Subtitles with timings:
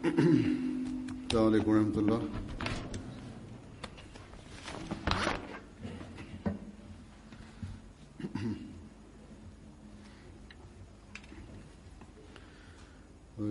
[0.00, 2.22] السلام عليكم ورحمة الله.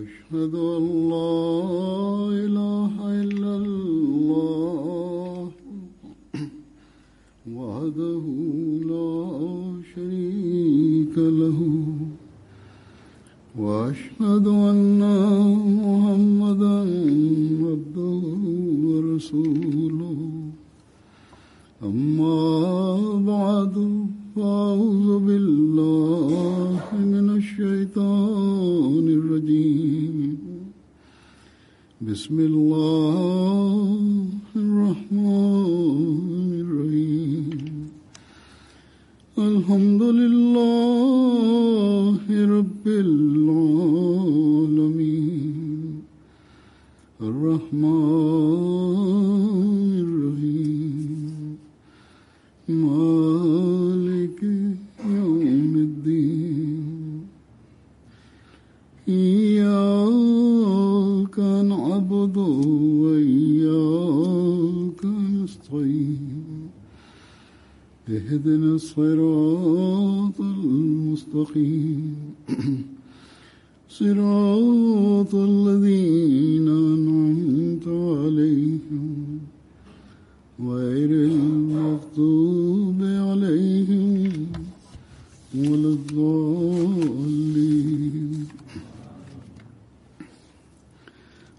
[0.02, 1.32] أشهد أن لا
[2.46, 2.61] إله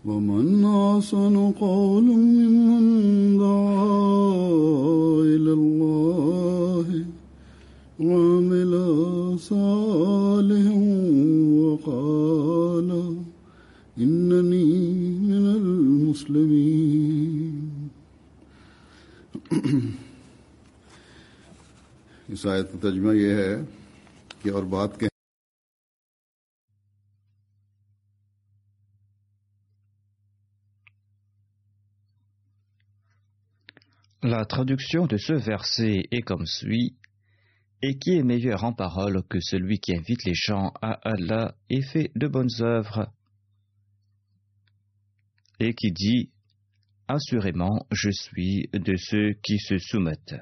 [0.06, 4.04] ومن أحسن قولا ممن دعا
[5.24, 7.06] إلى الله
[8.00, 8.74] وعمل
[9.40, 10.80] صالحا
[11.62, 12.90] وقال
[13.98, 14.66] إنني
[15.22, 17.54] من المسلمين
[22.34, 23.56] اس آیت ترجمہ یہ ہے
[24.44, 25.08] کہ اور بات کہ
[34.44, 36.98] La traduction de ce verset est comme suit
[37.82, 41.82] Et qui est meilleur en parole que celui qui invite les gens à Allah et
[41.82, 43.10] fait de bonnes œuvres?
[45.62, 46.32] Et qui dit
[47.08, 50.36] Assurément, je suis de ceux qui se soumettent.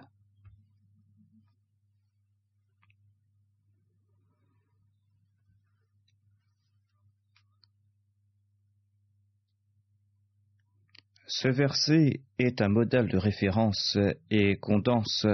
[11.34, 13.98] Ce verset est un modèle de référence
[14.30, 15.26] et condense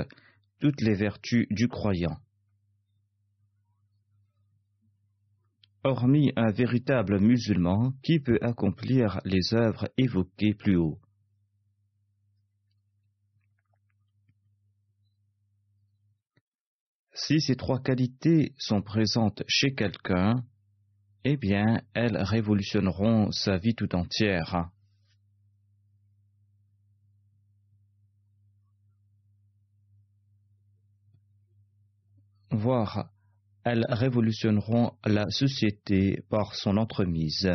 [0.60, 2.20] toutes les vertus du croyant.
[5.84, 11.00] Hormis un véritable musulman qui peut accomplir les œuvres évoquées plus haut.
[17.14, 20.46] Si ces trois qualités sont présentes chez quelqu'un,
[21.24, 24.70] eh bien, elles révolutionneront sa vie tout entière.
[32.58, 33.10] Voire
[33.64, 37.50] elles révolutionneront la société par son entremise.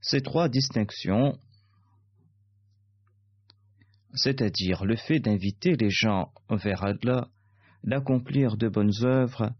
[0.00, 1.38] Ces trois distinctions,
[4.14, 7.28] c'est-à-dire le fait d'inviter les gens vers Allah,
[7.84, 9.52] d'accomplir de bonnes œuvres,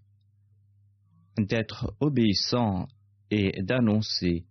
[1.38, 2.88] d'être obéissant
[3.30, 4.46] et d'annoncer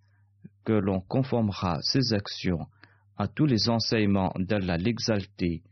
[0.66, 2.68] que l'on conformera ses actions
[3.18, 5.64] à tous les enseignements d'Allah l'exalté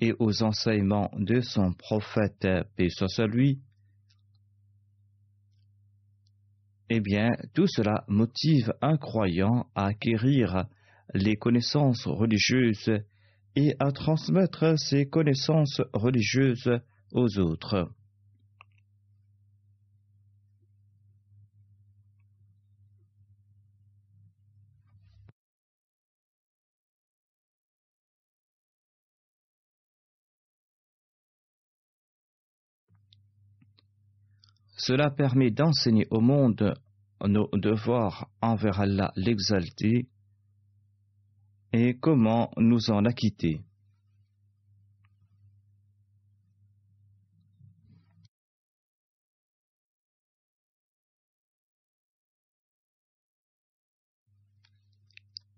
[0.00, 2.46] et aux enseignements de son prophète,
[2.76, 3.60] paix soit lui,
[6.88, 10.66] eh bien, tout cela motive un croyant à acquérir
[11.14, 12.90] les connaissances religieuses
[13.56, 16.80] et à transmettre ces connaissances religieuses
[17.12, 17.90] aux autres.
[34.82, 36.74] Cela permet d'enseigner au monde
[37.22, 40.08] nos devoirs envers Allah l'exalté
[41.74, 43.60] et comment nous en acquitter.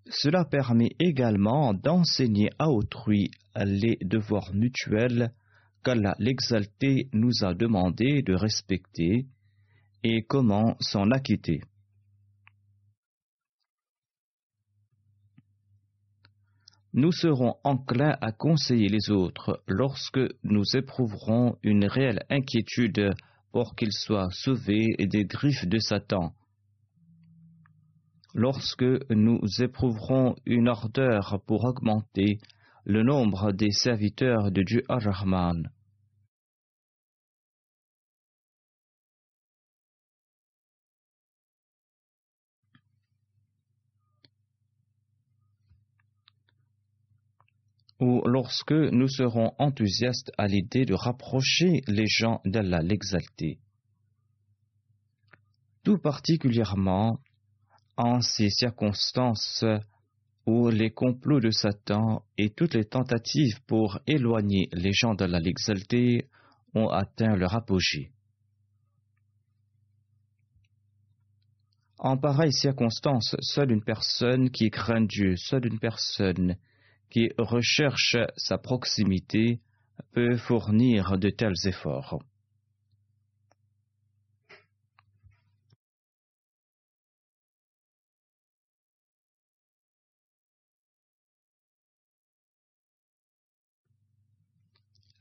[0.08, 5.32] Cela permet également d'enseigner à autrui les devoirs mutuels
[5.82, 9.26] qu'Allah l'exalté nous a demandé de respecter
[10.02, 11.60] et comment s'en acquitter.
[16.94, 23.14] Nous serons enclins à conseiller les autres lorsque nous éprouverons une réelle inquiétude
[23.50, 26.34] pour qu'ils soient sauvés des griffes de Satan.
[28.34, 32.38] Lorsque nous éprouverons une ardeur pour augmenter
[32.84, 35.70] le nombre des serviteurs de Dieu Ar-Rahman.
[48.02, 53.60] ou lorsque nous serons enthousiastes à l'idée de rapprocher les gens d'Allah l'exalté.
[55.84, 57.20] Tout particulièrement
[57.96, 59.64] en ces circonstances
[60.46, 66.26] où les complots de Satan et toutes les tentatives pour éloigner les gens d'Allah l'exalté
[66.74, 68.10] ont atteint leur apogée.
[71.98, 76.56] En pareille circonstance, seule une personne qui craint Dieu, seule une personne
[77.10, 79.60] qui recherche sa proximité
[80.12, 82.18] peut fournir de tels efforts.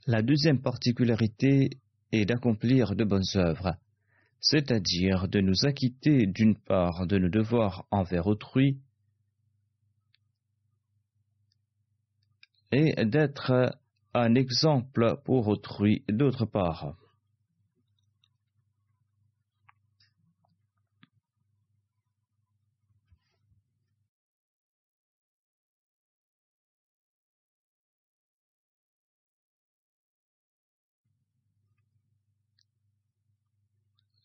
[0.08, 1.70] La deuxième particularité
[2.12, 3.76] est d'accomplir de bonnes œuvres,
[4.40, 8.80] c'est-à-dire de nous acquitter d'une part de nos devoirs envers autrui
[12.72, 13.78] et d'être
[14.14, 16.96] un exemple pour autrui d'autre part.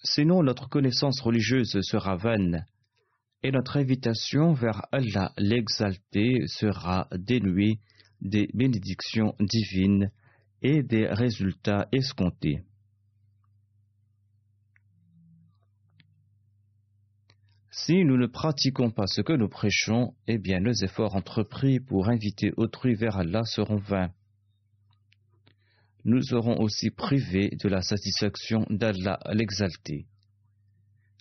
[0.08, 2.64] Sinon notre connaissance religieuse sera vaine
[3.42, 7.80] et notre invitation vers Allah l'exalté sera dénuée
[8.20, 10.12] des bénédictions divines
[10.62, 12.62] et des résultats escomptés.
[17.72, 22.08] Si nous ne pratiquons pas ce que nous prêchons, eh bien nos efforts entrepris pour
[22.08, 24.12] inviter autrui vers Allah seront vains.
[26.08, 30.06] Nous serons aussi privés de la satisfaction d'Allah l'exalté.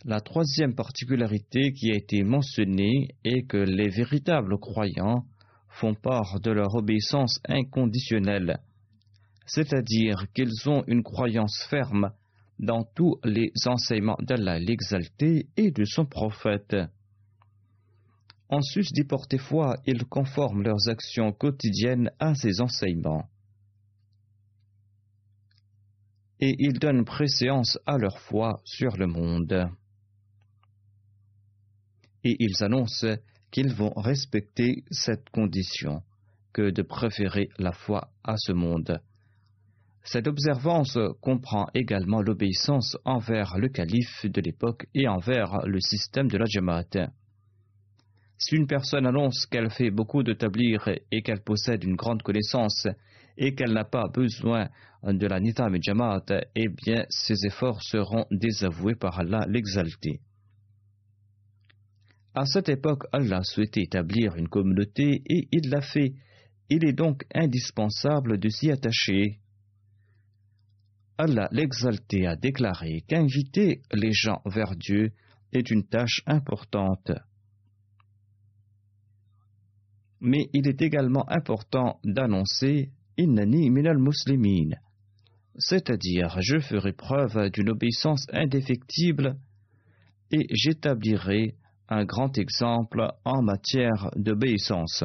[0.03, 5.25] La troisième particularité qui a été mentionnée est que les véritables croyants
[5.69, 8.59] font part de leur obéissance inconditionnelle,
[9.47, 12.11] c'est-à-dire qu'ils ont une croyance ferme
[12.59, 16.75] dans tous les enseignements d'Allah l'exalté et de son prophète.
[18.49, 23.27] En sus d'y porter foi, ils conforment leurs actions quotidiennes à ces enseignements.
[26.39, 29.69] Et ils donnent préséance à leur foi sur le monde.
[32.23, 33.17] Et ils annoncent
[33.51, 36.01] qu'ils vont respecter cette condition
[36.51, 39.01] que de préférer la foi à ce monde.
[40.03, 46.37] Cette observance comprend également l'obéissance envers le calife de l'époque et envers le système de
[46.37, 47.09] la Jamaat.
[48.37, 52.87] Si une personne annonce qu'elle fait beaucoup de tablir et qu'elle possède une grande connaissance
[53.37, 54.69] et qu'elle n'a pas besoin
[55.03, 60.21] de la Nitam Jamaat, eh bien ses efforts seront désavoués par Allah l'exalté.
[62.33, 66.13] À cette époque, Allah souhaitait établir une communauté et il l'a fait.
[66.69, 69.39] Il est donc indispensable de s'y attacher.
[71.17, 75.13] Allah l'exalté a déclaré qu'inviter les gens vers Dieu
[75.53, 77.11] est une tâche importante.
[80.19, 84.75] Mais il est également important d'annoncer Innani muslimin,
[85.57, 89.37] c'est-à-dire je ferai preuve d'une obéissance indéfectible
[90.31, 91.55] et j'établirai
[91.87, 95.03] un grand exemple en matière d'obéissance.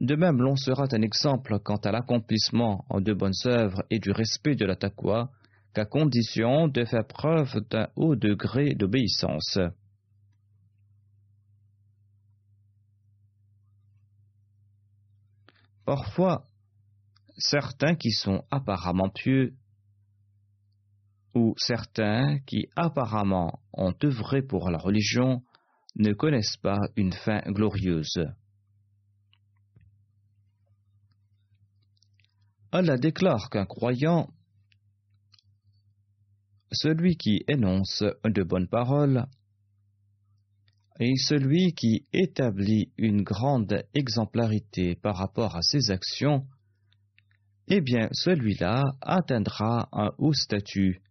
[0.00, 4.54] De même, l'on sera un exemple quant à l'accomplissement de bonnes œuvres et du respect
[4.54, 5.30] de la taqwa,
[5.74, 9.58] qu'à condition de faire preuve d'un haut degré d'obéissance.
[15.86, 16.48] Parfois,
[17.38, 19.54] certains qui sont apparemment pieux
[21.32, 25.44] ou certains qui apparemment ont œuvré pour la religion
[25.94, 28.26] ne connaissent pas une fin glorieuse.
[32.72, 34.28] Allah déclare qu'un croyant,
[36.72, 39.26] celui qui énonce de bonnes paroles,
[40.98, 46.46] et celui qui établit une grande exemplarité par rapport à ses actions,
[47.68, 51.02] eh bien celui-là atteindra un haut statut.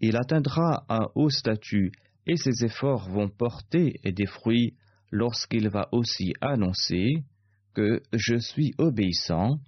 [0.00, 1.92] Il atteindra un haut statut
[2.26, 4.76] et ses efforts vont porter des fruits
[5.10, 7.24] lorsqu'il va aussi annoncer
[7.74, 9.58] que je suis obéissant,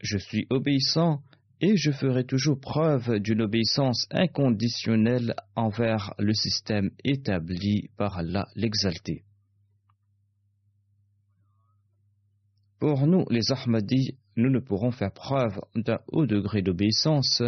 [0.00, 1.22] je suis obéissant
[1.60, 9.24] et je ferai toujours preuve d'une obéissance inconditionnelle envers le système établi par Allah l'exalté.
[12.78, 17.42] Pour nous, les Ahmadis, nous ne pourrons faire preuve d'un haut degré d'obéissance.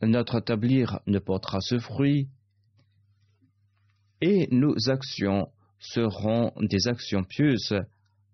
[0.00, 2.28] Notre tablier ne portera ce fruit
[4.22, 7.74] et nos actions seront des actions pieuses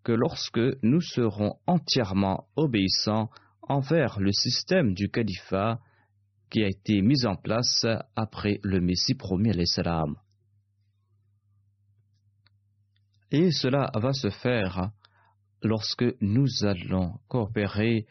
[0.04, 3.30] que lorsque nous serons entièrement obéissants
[3.62, 5.78] envers le système du califat
[6.50, 10.16] qui a été mis en place après le Messie promis à l'Islam.
[13.30, 14.90] Et cela va se faire
[15.62, 18.06] lorsque nous allons coopérer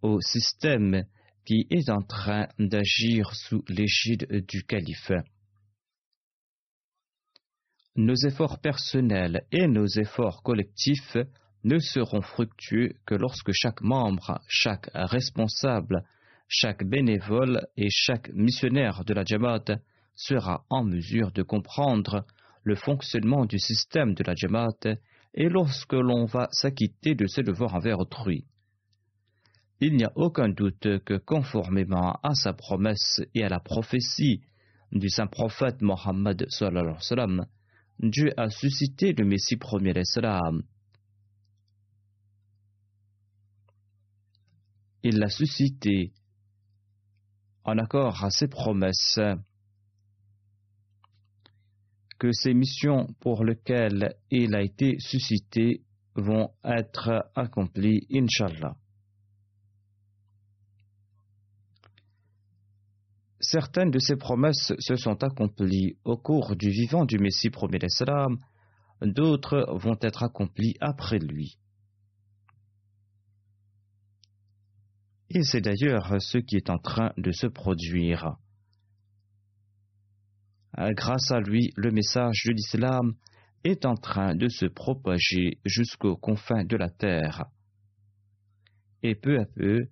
[0.00, 1.04] au système
[1.44, 5.24] qui est en train d'agir sous l'égide du califat
[7.96, 11.16] nos efforts personnels et nos efforts collectifs
[11.64, 16.02] ne seront fructueux que lorsque chaque membre, chaque responsable,
[16.48, 19.64] chaque bénévole et chaque missionnaire de la Jamaat
[20.14, 22.24] sera en mesure de comprendre
[22.64, 24.96] le fonctionnement du système de la Jamaat
[25.34, 28.44] et lorsque l'on va s'acquitter de ses devoirs envers autrui.
[29.80, 34.42] Il n'y a aucun doute que conformément à sa promesse et à la prophétie
[34.92, 37.46] du saint prophète Mohammed sallam,
[38.02, 40.64] Dieu a suscité le Messie premier l'Islam.
[45.04, 46.12] Il l'a suscité
[47.64, 49.20] en accord à ses promesses
[52.18, 55.82] que ces missions pour lesquelles il a été suscité
[56.16, 58.76] vont être accomplies, Inshallah.
[63.52, 68.38] Certaines de ces promesses se sont accomplies au cours du vivant du Messie premier d'Islam,
[69.02, 71.58] d'autres vont être accomplies après lui.
[75.28, 78.36] Et c'est d'ailleurs ce qui est en train de se produire.
[80.74, 83.12] Grâce à lui, le message de l'islam
[83.64, 87.44] est en train de se propager jusqu'aux confins de la terre.
[89.02, 89.90] Et peu à peu,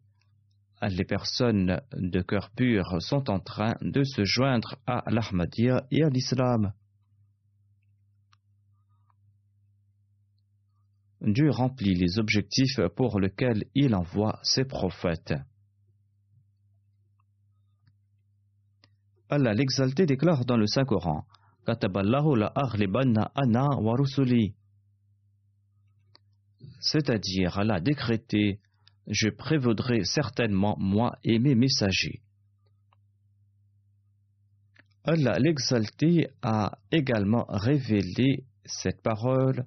[0.89, 6.09] les personnes de cœur pur sont en train de se joindre à l'Ahmadiyya et à
[6.09, 6.73] l'islam.
[11.21, 15.35] Dieu remplit les objectifs pour lesquels il envoie ses prophètes.
[19.29, 21.27] Allah l'exalté déclare dans le Saint-Coran
[26.81, 28.61] c'est-à-dire Allah décrété
[29.11, 32.23] je prévaudrai certainement moi et mes messagers.
[35.05, 39.67] Allah l'exalté a également révélé cette parole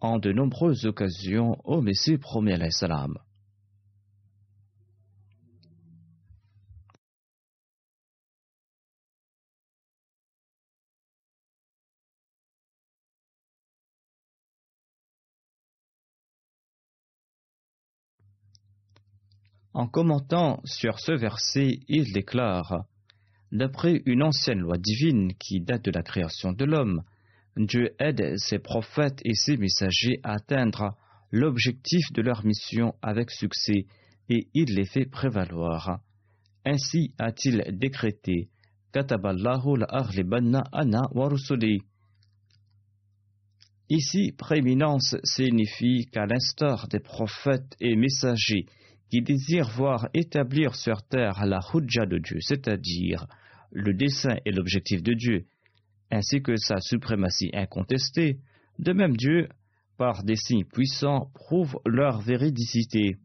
[0.00, 3.18] en de nombreuses occasions au Messie premier salam.
[19.78, 22.84] En commentant sur ce verset, il déclare
[23.52, 27.04] D'après une ancienne loi divine qui date de la création de l'homme,
[27.56, 30.96] Dieu aide ses prophètes et ses messagers à atteindre
[31.30, 33.86] l'objectif de leur mission avec succès
[34.28, 36.00] et il les fait prévaloir.
[36.64, 38.48] Ainsi a-t-il décrété
[43.90, 48.66] Ici, prééminence signifie qu'à l'instar des prophètes et messagers
[49.10, 53.26] qui désirent voir établir sur terre la hujja de Dieu, c'est-à-dire
[53.70, 55.46] le dessein et l'objectif de Dieu,
[56.10, 58.38] ainsi que sa suprématie incontestée,
[58.78, 59.48] de même Dieu,
[59.96, 63.16] par des signes puissants, prouve leur véridicité.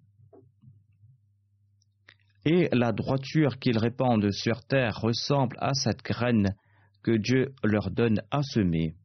[2.45, 6.55] Et la droiture qu'ils répandent sur terre ressemble à cette graine
[7.03, 8.95] que Dieu leur donne à semer.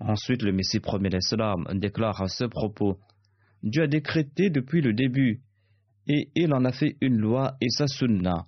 [0.00, 2.98] Ensuite, le Messie premier l'Islam déclare à ce propos
[3.62, 5.40] Dieu a décrété depuis le début,
[6.06, 8.46] et il en a fait une loi et sa sunna,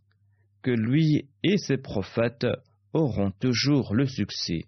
[0.62, 2.46] que lui et ses prophètes
[2.92, 4.64] auront toujours le succès.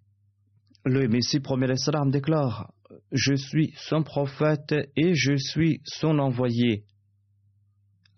[0.84, 2.72] Le Messie premier l'Islam déclare
[3.12, 6.84] Je suis son prophète et je suis son envoyé.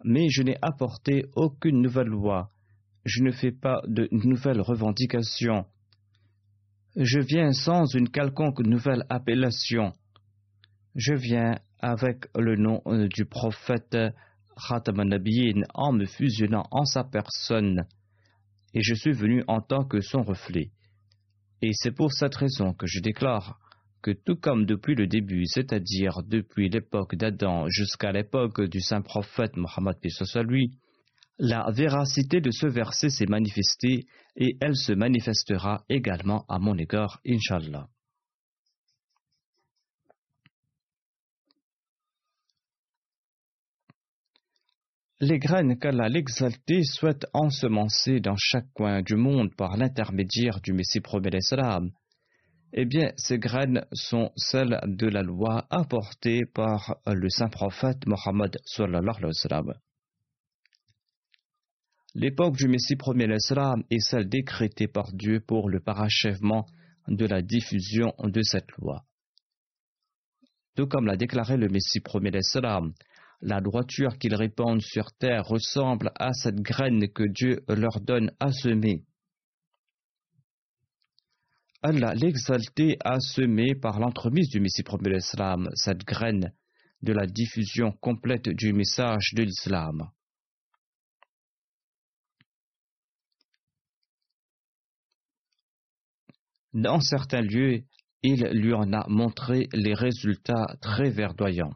[0.04, 2.50] Mais je n'ai apporté aucune nouvelle loi.
[3.04, 5.64] Je ne fais pas de nouvelles revendications.
[6.96, 9.92] Je viens sans une quelconque nouvelle appellation.
[10.96, 13.96] Je viens avec le nom du prophète
[14.68, 17.86] Khatamanabiyin en me fusionnant en sa personne,
[18.74, 20.72] et je suis venu en tant que son reflet.
[21.62, 23.58] Et c'est pour cette raison que je déclare
[24.02, 29.56] que tout comme depuis le début, c'est-à-dire depuis l'époque d'Adam jusqu'à l'époque du saint prophète
[29.56, 29.96] Mohammed
[30.44, 30.72] lui,
[31.38, 34.06] la véracité de ce verset s'est manifestée
[34.36, 37.88] et elle se manifestera également à mon égard, Inshallah.
[45.22, 51.00] Les graines qu'Allah l'exalté souhaite ensemencer dans chaque coin du monde par l'intermédiaire du Messie
[51.00, 51.90] promet l'Islam,
[52.72, 58.56] eh bien, ces graines sont celles de la loi apportée par le saint prophète Mohammed
[62.16, 66.66] L'époque du Messie premier l'Islam est celle décrétée par Dieu pour le parachèvement
[67.06, 69.04] de la diffusion de cette loi.
[70.74, 72.92] Tout comme l'a déclaré le Messie premier l'Islam,
[73.42, 78.50] la droiture qu'ils répandent sur terre ressemble à cette graine que Dieu leur donne à
[78.50, 79.04] semer.
[81.82, 86.52] Allah l'exalté a semé par l'entremise du Messie premier l'Islam cette graine
[87.02, 90.10] de la diffusion complète du message de l'Islam.
[96.72, 97.82] Dans certains lieux,
[98.22, 101.74] il lui en a montré les résultats très verdoyants.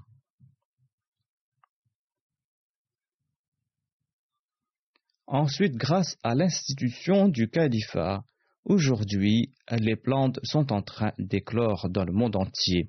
[5.26, 8.22] Ensuite, grâce à l'institution du califat,
[8.64, 12.88] aujourd'hui, les plantes sont en train d'éclore dans le monde entier.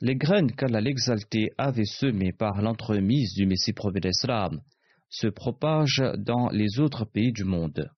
[0.00, 4.62] Les graines qu'Allah l'exalté avait semées par l'entremise du Messie prophète d'Islam
[5.10, 7.90] se propagent dans les autres pays du monde.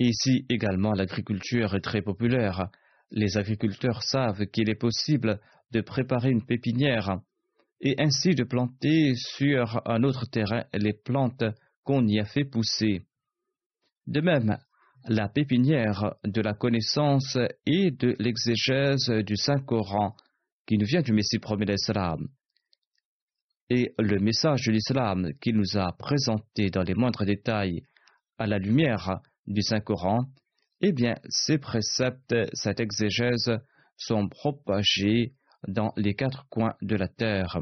[0.00, 2.70] Ici également, l'agriculture est très populaire.
[3.12, 5.38] Les agriculteurs savent qu'il est possible
[5.70, 7.20] de préparer une pépinière
[7.80, 11.44] et ainsi de planter sur un autre terrain les plantes
[11.84, 13.02] qu'on y a fait pousser.
[14.06, 14.58] De même,
[15.06, 20.16] la pépinière de la connaissance et de l'exégèse du Saint-Coran
[20.66, 22.26] qui nous vient du Messie premier d'Islam
[23.70, 27.84] et le message de l'islam qu'il nous a présenté dans les moindres détails
[28.36, 30.26] à la lumière du Saint-Coran,
[30.80, 33.50] eh bien, ces préceptes, cette exégèse
[33.96, 35.34] sont propagés
[35.68, 37.58] dans les quatre coins de la terre.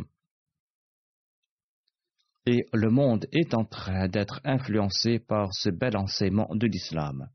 [2.47, 7.29] Et le monde est en train d'être influencé par ce bel enseignement de l'islam.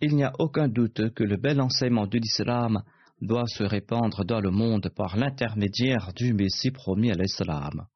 [0.00, 2.82] Il n'y a aucun doute que le bel enseignement de l'islam
[3.20, 7.86] doit se répandre dans le monde par l'intermédiaire du Messie promis à l'islam.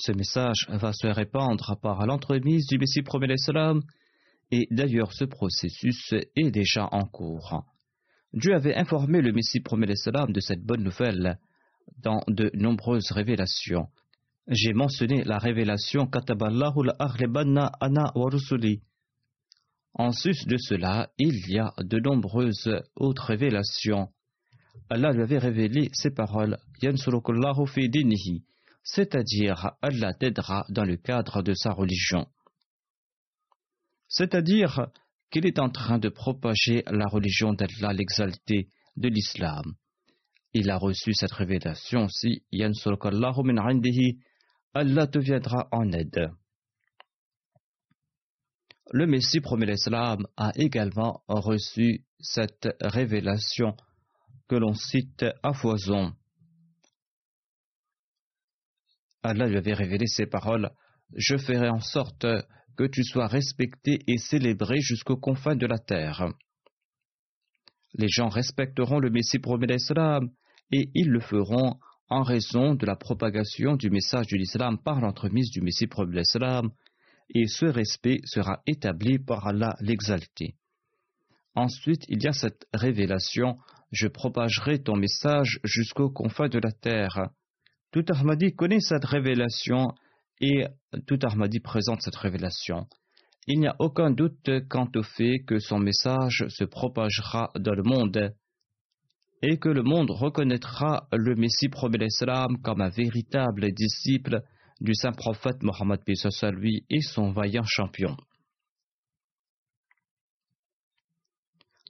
[0.00, 3.82] Ce message va se répandre par l'entremise du Messie promet l'Islam,
[4.52, 7.64] et d'ailleurs ce processus est déjà en cours.
[8.32, 11.40] Dieu avait informé le Messie promet l'Islam de cette bonne nouvelle
[11.96, 13.88] dans de nombreuses révélations.
[14.46, 18.12] J'ai mentionné la révélation Kataballahu ana
[19.94, 24.10] En sus de cela, il y a de nombreuses autres révélations.
[24.90, 26.56] Allah lui avait révélé ces paroles
[28.90, 32.26] c'est-à-dire Allah t'aidera dans le cadre de sa religion.
[34.08, 34.88] C'est-à-dire
[35.30, 39.74] qu'il est en train de propager la religion d'Allah l'exalté de l'islam.
[40.54, 42.42] Il a reçu cette révélation si
[44.74, 46.30] Allah te viendra en aide.
[48.90, 53.76] Le Messie promet l'islam a également reçu cette révélation
[54.48, 56.14] que l'on cite à foison.
[59.22, 60.70] Allah lui avait révélé ces paroles
[61.14, 62.26] Je ferai en sorte
[62.76, 66.28] que tu sois respecté et célébré jusqu'aux confins de la terre.
[67.94, 70.30] Les gens respecteront le Messie promet l'Islam
[70.70, 71.78] et ils le feront
[72.10, 76.70] en raison de la propagation du message de l'islam par l'entremise du Messie promet l'Islam
[77.34, 80.54] et ce respect sera établi par Allah l'exalté.
[81.54, 83.58] Ensuite, il y a cette révélation
[83.90, 87.30] Je propagerai ton message jusqu'aux confins de la terre.
[87.90, 89.94] Tout Ahmadi connaît cette révélation
[90.40, 90.66] et
[91.06, 92.86] tout Ahmadi présente cette révélation.
[93.46, 97.82] Il n'y a aucun doute quant au fait que son message se propagera dans le
[97.82, 98.34] monde.
[99.40, 104.42] et que le monde reconnaîtra le Messie promet l'Islam comme un véritable disciple
[104.80, 106.00] du saint prophète Mohammed
[106.52, 108.16] lui et son vaillant champion.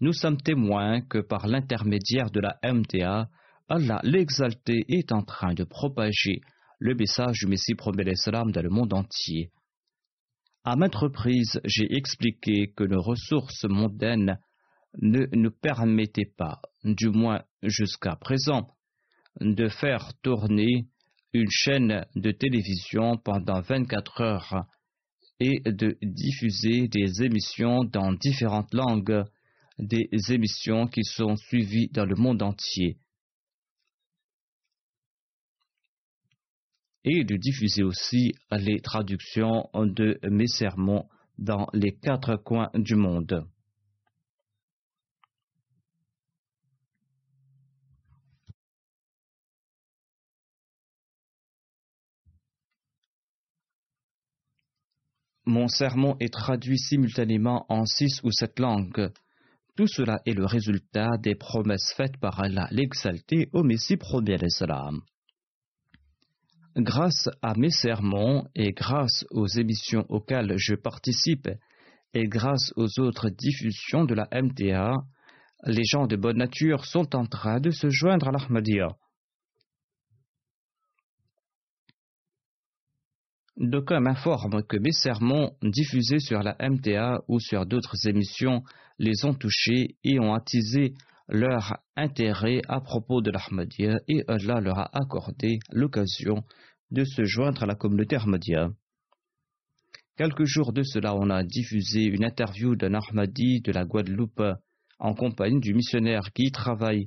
[0.00, 3.28] Nous sommes témoins que par l'intermédiaire de la MTA,
[3.70, 6.40] Allah l'exalté est en train de propager
[6.78, 9.50] le message du Messie promet l'Islam dans le monde entier.
[10.64, 14.38] À maintes reprises, j'ai expliqué que nos ressources mondaines
[15.02, 18.68] ne nous permettaient pas, du moins jusqu'à présent,
[19.40, 20.86] de faire tourner
[21.34, 24.64] une chaîne de télévision pendant 24 heures
[25.40, 29.24] et de diffuser des émissions dans différentes langues,
[29.78, 32.98] des émissions qui sont suivies dans le monde entier.
[37.08, 41.06] Et de diffuser aussi les traductions de mes sermons
[41.38, 43.46] dans les quatre coins du monde.
[55.46, 59.10] Mon sermon est traduit simultanément en six ou sept langues.
[59.76, 65.00] Tout cela est le résultat des promesses faites par Allah l'exalté au Messie premier l'Islam.
[66.78, 71.48] Grâce à mes sermons et grâce aux émissions auxquelles je participe
[72.14, 74.92] et grâce aux autres diffusions de la MTA,
[75.64, 78.90] les gens de bonne nature sont en train de se joindre à l'Ahmadiyya.
[83.56, 88.62] D'aucuns m'informent que mes sermons diffusés sur la MTA ou sur d'autres émissions
[89.00, 90.94] les ont touchés et ont attisé
[91.28, 96.44] leur intérêt à propos de l'Ahmadiyya et Allah leur a accordé l'occasion
[96.90, 98.70] de se joindre à la communauté Ahmadiyya.
[100.16, 104.42] Quelques jours de cela, on a diffusé une interview d'un Ahmadi de la Guadeloupe
[104.98, 107.04] en compagnie du missionnaire qui y travaille.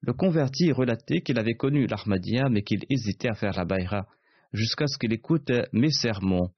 [0.00, 4.06] Le converti relatait qu'il avait connu l'Ahmadiyya mais qu'il hésitait à faire la Bayra
[4.52, 6.50] jusqu'à ce qu'il écoute mes sermons,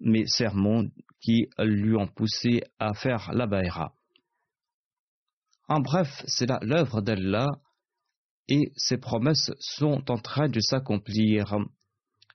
[0.00, 0.88] mes sermons
[1.20, 3.92] qui lui ont poussé à faire la Bayra.
[5.68, 7.48] En bref, c'est là l'œuvre d'Allah
[8.48, 11.56] et ses promesses sont en train de s'accomplir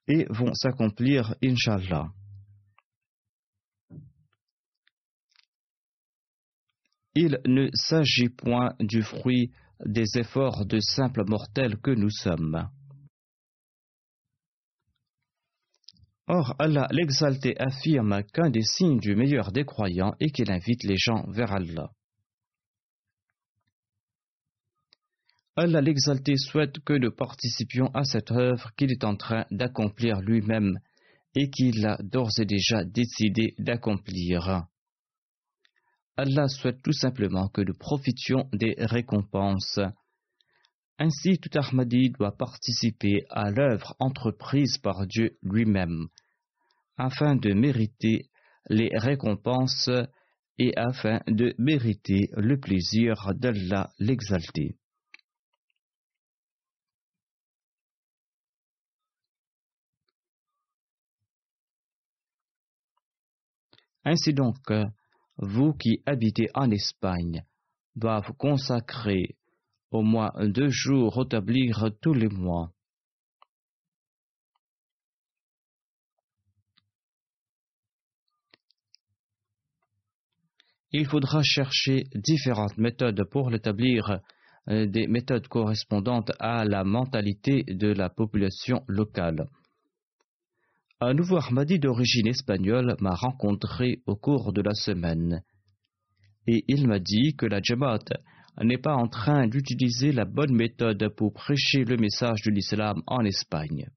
[0.08, 2.12] et vont s'accomplir, Inch'Allah.
[7.14, 9.52] Il ne s'agit point du fruit
[9.86, 12.70] des efforts de simples mortels que nous sommes.
[16.28, 20.96] Or, Allah l'exalté affirme qu'un des signes du meilleur des croyants est qu'il invite les
[20.98, 21.92] gens vers Allah.
[25.58, 30.80] Allah l'exalté souhaite que nous participions à cette œuvre qu'il est en train d'accomplir lui-même
[31.36, 34.66] et qu'il a d'ores et déjà décidé d'accomplir.
[36.16, 39.80] Allah souhaite tout simplement que nous profitions des récompenses.
[40.98, 46.08] Ainsi, tout Ahmadi doit participer à l'œuvre entreprise par Dieu lui-même,
[46.98, 48.30] afin de mériter
[48.70, 49.90] les récompenses
[50.58, 54.78] et afin de mériter le plaisir d'Allah l'exalté.
[64.04, 64.72] Ainsi donc,
[65.38, 67.44] vous qui habitez en Espagne,
[67.96, 69.36] doivent consacrer
[69.92, 72.72] au moins deux jours rétablir tous les mois.
[80.94, 84.20] Il faudra chercher différentes méthodes pour l'établir,
[84.68, 89.48] euh, des méthodes correspondantes à la mentalité de la population locale.
[91.04, 95.42] Un nouveau Ahmadi d'origine espagnole m'a rencontré au cours de la semaine
[96.46, 98.06] et il m'a dit que la Jamaat
[98.62, 103.26] n'est pas en train d'utiliser la bonne méthode pour prêcher le message de l'islam en
[103.26, 103.88] Espagne.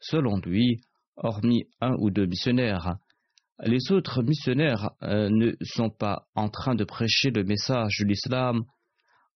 [0.00, 0.80] Selon lui,
[1.14, 2.96] hormis un ou deux missionnaires,
[3.62, 8.64] les autres missionnaires euh, ne sont pas en train de prêcher le message de l'islam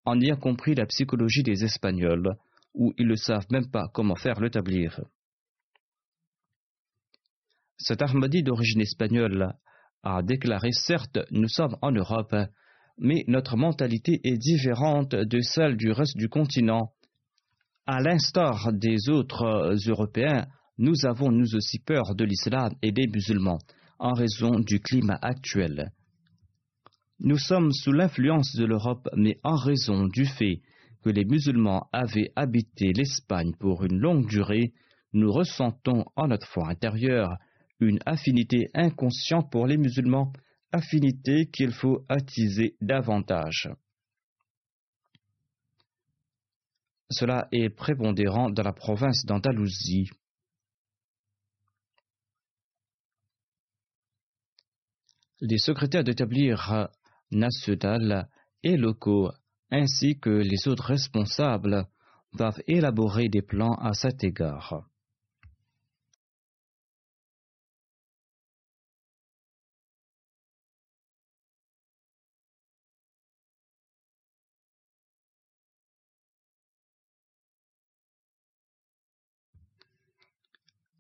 [0.05, 2.35] en ayant compris la psychologie des Espagnols,
[2.75, 4.89] ou ils ne savent même pas comment faire le tablier.
[7.77, 9.55] Cet Ahmadi d'origine espagnole
[10.03, 12.35] a déclaré Certes, nous sommes en Europe,
[12.99, 16.93] mais notre mentalité est différente de celle du reste du continent.
[17.87, 20.47] À l'instar des autres Européens,
[20.79, 23.59] nous avons nous aussi peur de l'islam et des musulmans
[23.99, 25.91] en raison du climat actuel.
[27.21, 30.61] Nous sommes sous l'influence de l'Europe, mais en raison du fait
[31.03, 34.73] que les musulmans avaient habité l'Espagne pour une longue durée,
[35.13, 37.37] nous ressentons en notre foi intérieure
[37.81, 40.33] une affinité inconsciente pour les musulmans,
[40.73, 43.69] affinité qu'il faut attiser davantage.
[47.11, 50.11] Cela est prépondérant dans la province d'Andalousie.
[55.41, 56.89] Les secrétaires d'établir
[57.31, 58.29] national
[58.63, 59.31] et locaux,
[59.71, 61.87] ainsi que les autres responsables,
[62.33, 64.89] doivent élaborer des plans à cet égard.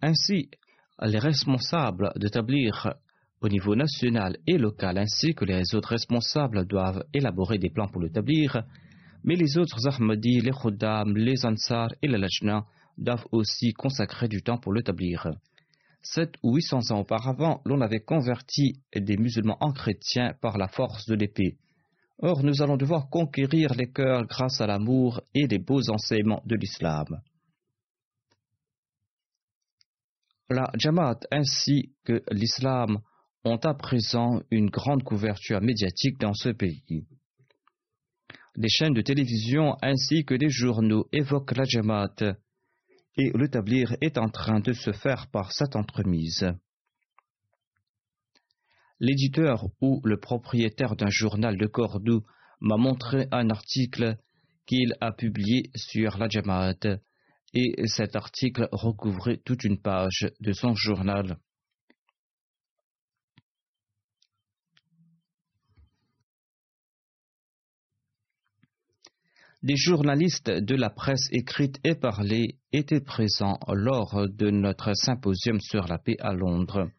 [0.06, 0.50] Ainsi,
[1.00, 2.92] les responsables d'établir
[3.40, 8.02] au niveau national et local ainsi que les autres responsables doivent élaborer des plans pour
[8.02, 8.64] l'établir,
[9.22, 12.66] mais les autres Ahmadis, les Khuddam, les Ansar et les Lajna
[12.98, 15.26] doivent aussi consacrer du temps pour l'établir.
[16.02, 20.68] Sept ou huit cents ans auparavant, l'on avait converti des musulmans en chrétiens par la
[20.68, 21.56] force de l'épée.
[22.18, 26.56] Or, nous allons devoir conquérir les cœurs grâce à l'amour et les beaux enseignements de
[26.56, 27.22] l'islam.
[30.50, 32.98] La Jamaat ainsi que l'islam
[33.44, 37.06] ont à présent une grande couverture médiatique dans ce pays.
[38.54, 42.36] Les chaînes de télévision ainsi que des journaux évoquent la Jamaat
[43.16, 46.46] et le tablir est en train de se faire par cette entremise.
[49.00, 52.24] L'éditeur ou le propriétaire d'un journal de Cordoue
[52.60, 54.18] m'a montré un article
[54.66, 56.98] qu'il a publié sur la Jamaat
[57.54, 61.38] et cet article recouvrait toute une page de son journal.
[69.62, 75.88] Des journalistes de la presse écrite et parlée étaient présents lors de notre symposium sur
[75.88, 76.90] la paix à Londres.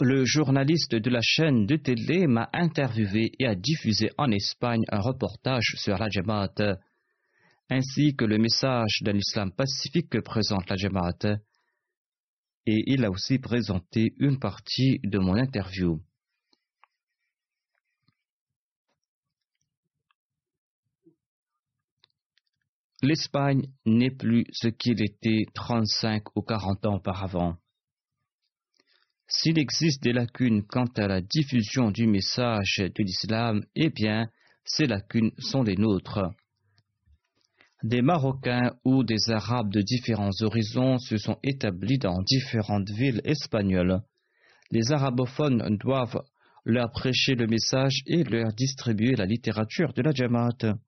[0.00, 5.00] Le journaliste de la chaîne de télé m'a interviewé et a diffusé en Espagne un
[5.00, 6.78] reportage sur la Jamaat
[7.72, 11.38] ainsi que le message d'un islam pacifique que présente la Jamaat.
[12.66, 16.00] Et il a aussi présenté une partie de mon interview.
[23.02, 27.56] L'Espagne n'est plus ce qu'il était 35 ou 40 ans auparavant.
[29.26, 34.28] S'il existe des lacunes quant à la diffusion du message de l'islam, eh bien,
[34.64, 36.32] ces lacunes sont les nôtres.
[37.82, 44.02] Des Marocains ou des Arabes de différents horizons se sont établis dans différentes villes espagnoles.
[44.70, 46.22] Les arabophones doivent
[46.64, 50.78] leur prêcher le message et leur distribuer la littérature de la Jamaat.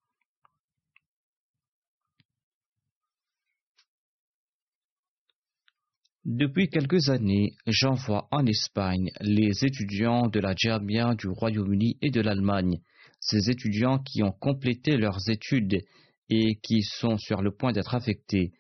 [6.25, 12.21] Depuis quelques années, j'envoie en Espagne les étudiants de la Jamia du Royaume-Uni et de
[12.21, 12.81] l'Allemagne,
[13.19, 15.83] ces étudiants qui ont complété leurs études
[16.29, 18.53] et qui sont sur le point d'être affectés.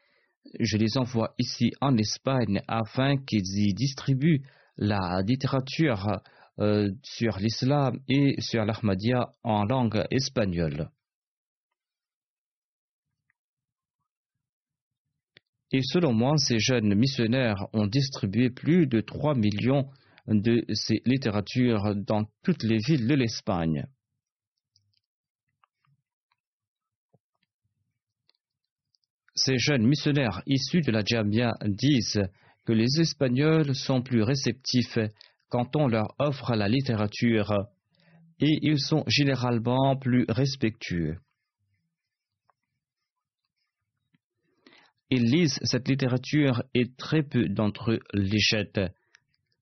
[0.60, 4.42] Je les envoie ici en Espagne afin qu'ils y distribuent
[4.76, 6.20] la littérature
[6.60, 10.90] euh, sur l'islam et sur l'Ahmadiyya en langue espagnole.
[15.72, 19.90] Et selon moi, ces jeunes missionnaires ont distribué plus de 3 millions
[20.28, 23.84] de ces littératures dans toutes les villes de l'Espagne.
[29.46, 32.22] Ces jeunes missionnaires issus de la Jamia disent
[32.64, 34.98] que les Espagnols sont plus réceptifs
[35.50, 37.52] quand on leur offre la littérature
[38.40, 41.18] et ils sont généralement plus respectueux.
[45.10, 48.94] Ils lisent cette littérature et très peu d'entre eux les jettent.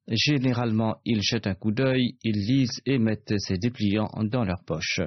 [0.06, 5.00] Généralement, ils jettent un coup d'œil, ils lisent et mettent ces dépliants dans leur poche.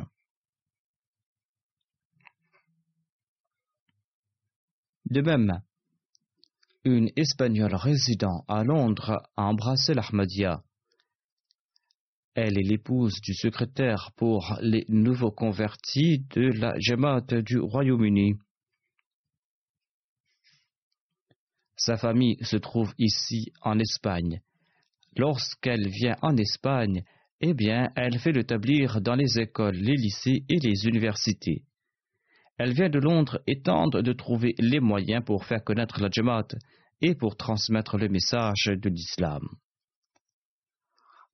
[5.06, 5.62] De même,
[6.84, 10.63] une Espagnole résidant à Londres a embrassé l'Ahmadiyya.
[12.34, 18.36] Elle est l'épouse du secrétaire pour les nouveaux convertis de la Jamaat du Royaume-Uni.
[21.78, 24.41] Sa famille se trouve ici en Espagne.
[25.15, 27.04] Lorsqu'elle vient en Espagne,
[27.41, 31.63] eh bien, elle fait l'établir dans les écoles, les lycées et les universités.
[32.58, 36.48] Elle vient de Londres et tente de trouver les moyens pour faire connaître la Jamaat
[37.02, 39.44] et pour transmettre le message de l'islam.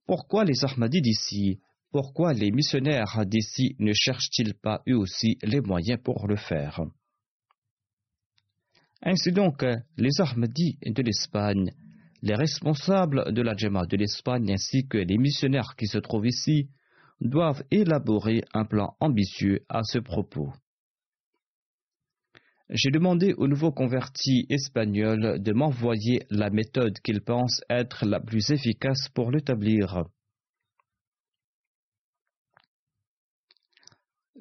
[0.08, 1.60] Pourquoi les Ahmadis d'ici,
[1.92, 6.82] pourquoi les missionnaires d'ici ne cherchent-ils pas eux aussi les moyens pour le faire?
[9.04, 9.64] Ainsi donc,
[9.98, 11.72] les Ahmadis de l'Espagne,
[12.22, 16.70] les responsables de la Jamaat de l'Espagne ainsi que les missionnaires qui se trouvent ici
[17.20, 20.52] doivent élaborer un plan ambitieux à ce propos.
[22.74, 28.50] J'ai demandé aux nouveaux convertis espagnols de m'envoyer la méthode qu'ils pensent être la plus
[28.50, 30.06] efficace pour l'établir.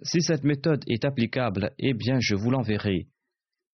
[0.02, 3.08] Si cette méthode est applicable, eh bien je vous l'enverrai.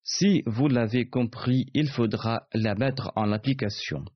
[0.03, 4.07] Si vous l'avez compris, il faudra la mettre en application.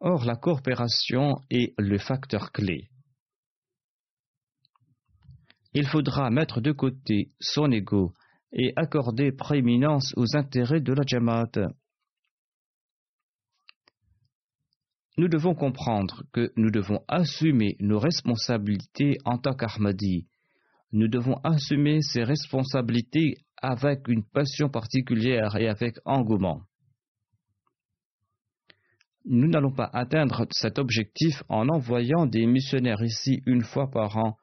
[0.00, 2.91] Or, la coopération est le facteur clé.
[5.74, 8.12] Il faudra mettre de côté son ego
[8.52, 11.72] et accorder prééminence aux intérêts de la Jamaat.
[15.16, 20.26] Nous devons comprendre que nous devons assumer nos responsabilités en tant qu'Ahmadi.
[20.92, 26.62] Nous devons assumer ces responsabilités avec une passion particulière et avec engouement
[29.24, 34.36] nous n'allons pas atteindre cet objectif en envoyant des missionnaires ici une fois par an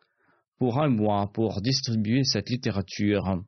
[0.60, 3.43] pour un mois pour distribuer cette littérature.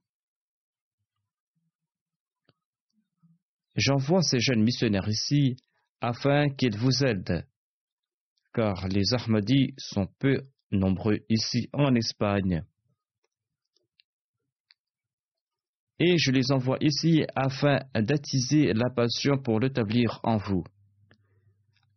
[3.76, 5.58] J'envoie ces jeunes missionnaires ici
[6.02, 7.45] afin qu'ils vous aident,
[8.54, 12.63] car les Ahmadis sont peu nombreux ici en Espagne.
[16.00, 20.63] Et je les envoie ici afin d'attiser la passion pour l'établir en vous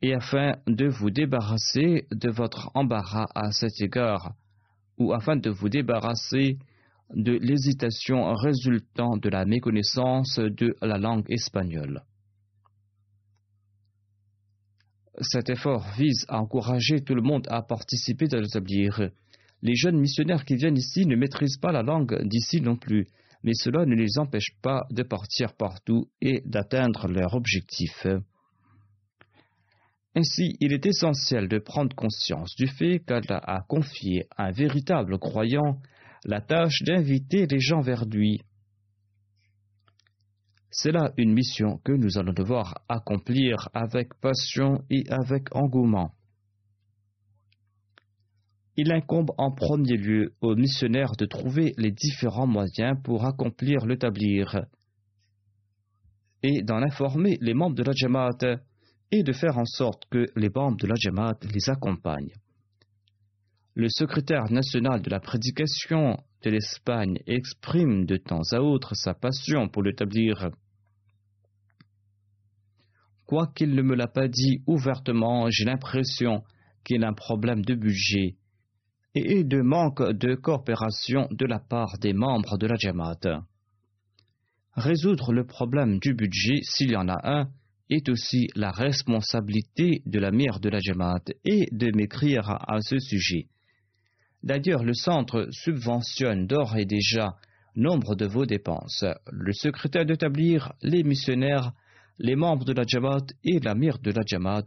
[0.05, 4.35] et afin de vous débarrasser de votre embarras à cet égard,
[4.99, 6.59] ou afin de vous débarrasser
[7.15, 12.03] de l'hésitation résultant de la méconnaissance de la langue espagnole.
[15.21, 19.11] Cet effort vise à encourager tout le monde à participer à l'établir.
[19.63, 23.07] Les jeunes missionnaires qui viennent ici ne maîtrisent pas la langue d'ici non plus,
[23.45, 28.07] mais cela ne les empêche pas de partir partout et d'atteindre leur objectif.
[30.17, 35.19] Ainsi, il est essentiel de prendre conscience du fait qu'Allah a confié à un véritable
[35.19, 35.81] croyant
[36.25, 38.41] la tâche d'inviter les gens vers lui.
[40.71, 46.13] C'est là une mission que nous allons devoir accomplir avec passion et avec engouement.
[48.77, 53.97] Il incombe en premier lieu aux missionnaires de trouver les différents moyens pour accomplir le
[53.97, 54.65] tablir
[56.43, 58.59] et d'en informer les membres de la Jamaat
[59.11, 62.35] et de faire en sorte que les membres de la Jamaat les accompagnent.
[63.75, 69.69] Le secrétaire national de la prédication de l'Espagne exprime de temps à autre sa passion
[69.69, 70.51] pour l'établir.
[73.27, 76.45] Quoiqu'il ne me l'a pas dit ouvertement, j'ai l'impression
[76.85, 78.37] qu'il a un problème de budget
[79.15, 83.43] et de manque de coopération de la part des membres de la Jamaat.
[84.73, 87.49] Résoudre le problème du budget, s'il y en a un,
[87.91, 92.99] est aussi la responsabilité de la mère de la Jamaat et de m'écrire à ce
[92.99, 93.49] sujet.
[94.43, 97.37] D'ailleurs, le centre subventionne d'ores et déjà
[97.77, 99.05] nombre de vos dépenses.
[99.31, 101.73] Le secrétaire d'établir, les missionnaires,
[102.19, 104.67] les membres de la Jamaat et la mère de la Jamaat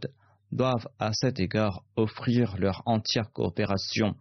[0.52, 4.14] doivent à cet égard offrir leur entière coopération.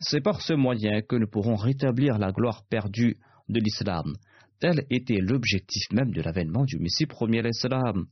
[0.00, 4.14] C'est par ce moyen que nous pourrons rétablir la gloire perdue de l'islam.
[4.62, 8.06] Tel était l'objectif même de l'avènement du Messie premier l'Islam.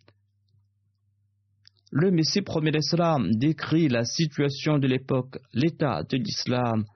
[1.92, 6.86] Le Messie premier l'Islam décrit la situation de l'époque, l'état de l'islam,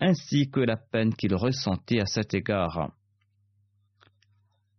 [0.00, 2.90] ainsi que la peine qu'il ressentait à cet égard.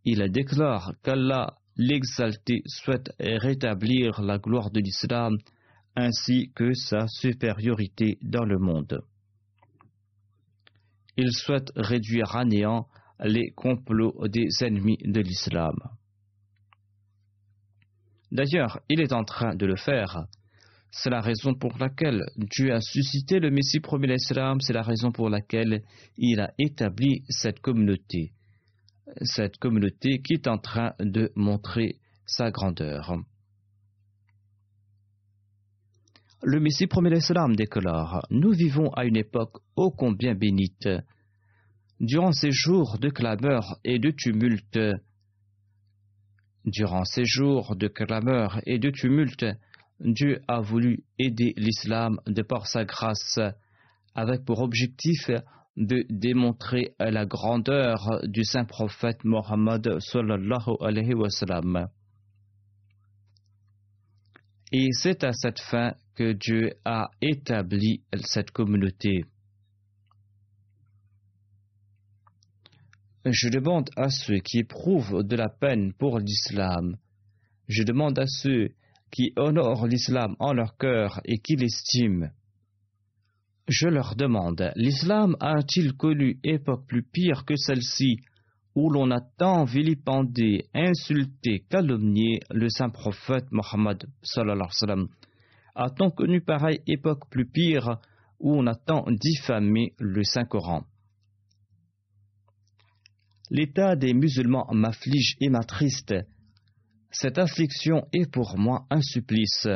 [0.04, 5.38] Il déclare qu'Allah, l'exalté, souhaite rétablir la gloire de l'islam
[5.96, 9.04] ainsi que sa supériorité dans le monde.
[11.18, 12.88] Il souhaite réduire à néant
[13.24, 15.76] les complots des ennemis de l'islam.
[18.32, 20.26] D'ailleurs, il est en train de le faire.
[20.90, 25.12] C'est la raison pour laquelle Dieu a suscité le Messie promis l'Islam, c'est la raison
[25.12, 25.84] pour laquelle
[26.18, 28.34] il a établi cette communauté.
[29.22, 33.16] Cette communauté qui est en train de montrer sa grandeur.
[36.44, 40.90] Le Messie promet l'Islam déclare Nous vivons à une époque ô combien bénite
[42.04, 44.78] durant ces jours de clameur et de tumulte.
[50.00, 53.40] Dieu a voulu aider l'islam de par sa grâce,
[54.16, 55.32] avec pour objectif
[55.78, 61.88] de démontrer la grandeur du saint prophète Mohammed sallallahu alayhi wa sallam.
[64.74, 69.24] Et c'est à cette fin que Dieu a établi cette communauté.
[73.26, 76.98] Je demande à ceux qui éprouvent de la peine pour l'islam,
[77.70, 78.72] je demande à ceux
[79.12, 82.28] qui honorent l'islam en leur cœur et qui l'estiment,
[83.70, 88.18] Je leur demande, l'islam a-t-il connu époque plus pire que celle-ci,
[88.76, 94.04] où l'on a tant vilipendé, insulté, calomnié le saint prophète Mohammed
[95.76, 98.00] A-t-on connu pareille époque plus pire,
[98.42, 100.84] où on a tant diffamé le saint Coran?
[103.54, 106.16] L'état des musulmans m'afflige et m'attriste.
[107.12, 109.68] Cette affliction est pour moi un supplice.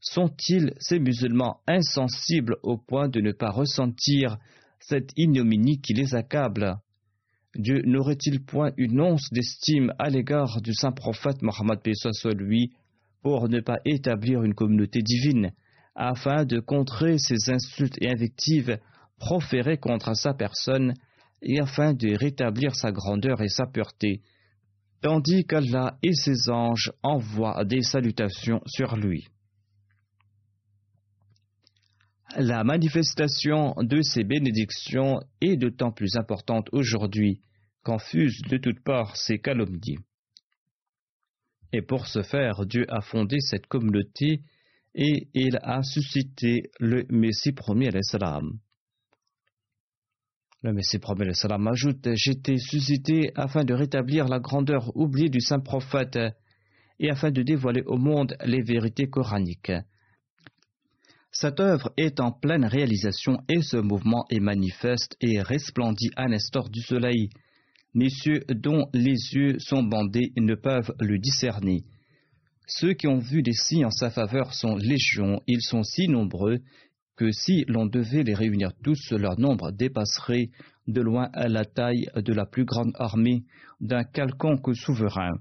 [0.00, 4.38] Sont-ils, ces musulmans, insensibles au point de ne pas ressentir
[4.80, 6.78] cette ignominie qui les accable?
[7.54, 12.72] Dieu n'aurait-il point une once d'estime à l'égard du saint prophète Mohammed soit lui
[13.22, 15.52] pour ne pas établir une communauté divine,
[15.94, 18.80] afin de contrer ces insultes et invectives
[19.20, 20.94] proférées contre sa personne
[21.42, 24.22] et afin de rétablir sa grandeur et sa pureté,
[25.00, 29.26] tandis qu'Allah et ses anges envoient des salutations sur lui.
[32.36, 37.40] La manifestation de ces bénédictions est d'autant plus importante aujourd'hui
[37.82, 39.98] qu'en fusent de toutes parts ces calomnies.
[41.72, 44.42] Et pour ce faire, Dieu a fondé cette communauté
[44.94, 48.58] et il a suscité le Messie premier l'Islam.
[50.64, 55.40] Le Messie premier l'Islam ajoute J'ai été suscité afin de rétablir la grandeur oubliée du
[55.40, 56.16] saint prophète
[57.00, 59.72] et afin de dévoiler au monde les vérités coraniques.
[61.32, 66.68] Cette œuvre est en pleine réalisation et ce mouvement est manifeste et resplendit à l'instar
[66.68, 67.30] du soleil.
[67.92, 71.82] Messieurs dont les yeux sont bandés ne peuvent le discerner.
[72.68, 76.60] Ceux qui ont vu des signes en sa faveur sont légions, ils sont si nombreux
[77.16, 80.50] que si l'on devait les réunir tous, leur nombre dépasserait
[80.86, 83.44] de loin la taille de la plus grande armée
[83.80, 85.38] d'un quelconque souverain.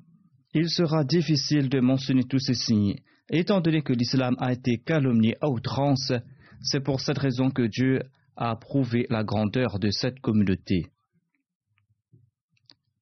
[0.54, 2.96] Il sera difficile de mentionner tous ces signes,
[3.34, 6.12] Étant donné que l'islam a été calomnié à outrance,
[6.60, 8.02] c'est pour cette raison que Dieu
[8.36, 10.88] a approuvé la grandeur de cette communauté.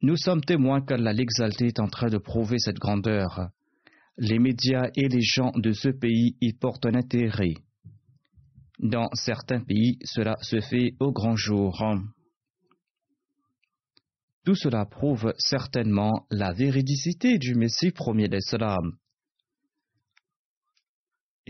[0.04, 3.50] Nous sommes témoins qu'Allah l'exalté est en train de prouver cette grandeur.
[4.20, 7.56] Les médias et les gens de ce pays y portent un intérêt.
[8.80, 11.84] Dans certains pays, cela se fait au grand jour.
[14.46, 18.98] Tout cela prouve certainement la véridicité du Messie premier d'Islam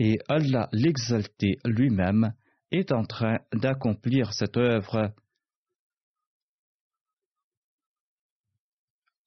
[0.00, 2.32] et Allah l'exalté lui-même
[2.70, 5.12] est en train d'accomplir cette œuvre.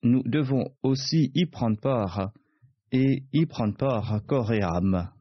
[0.01, 2.31] Nous devons aussi y prendre part
[2.91, 5.12] et y prendre part corps et âme.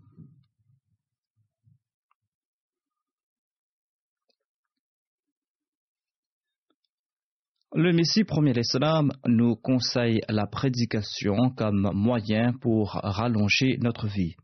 [7.75, 14.37] Le Messie premier l'Islam nous conseille la prédication comme moyen pour rallonger notre vie.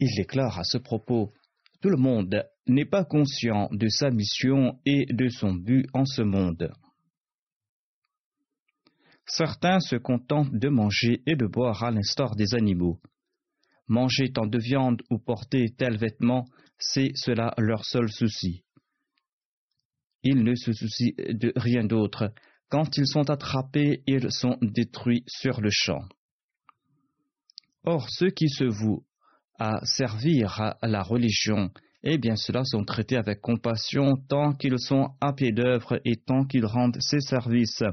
[0.00, 1.30] Il déclare à ce propos
[1.82, 6.22] Tout le monde n'est pas conscient de sa mission et de son but en ce
[6.22, 6.72] monde.
[9.26, 12.98] Certains se contentent de manger et de boire à l'instar des animaux.
[13.88, 16.46] Manger tant de viande ou porter tel vêtement,
[16.78, 18.63] c'est cela leur seul souci.
[20.24, 22.32] Ils ne se soucient de rien d'autre.
[22.70, 26.00] Quand ils sont attrapés, ils sont détruits sur le champ.
[27.84, 29.04] Or, ceux qui se vouent
[29.58, 31.70] à servir la religion,
[32.02, 36.44] eh bien ceux-là sont traités avec compassion tant qu'ils sont à pied d'œuvre et tant
[36.44, 37.84] qu'ils rendent ses services.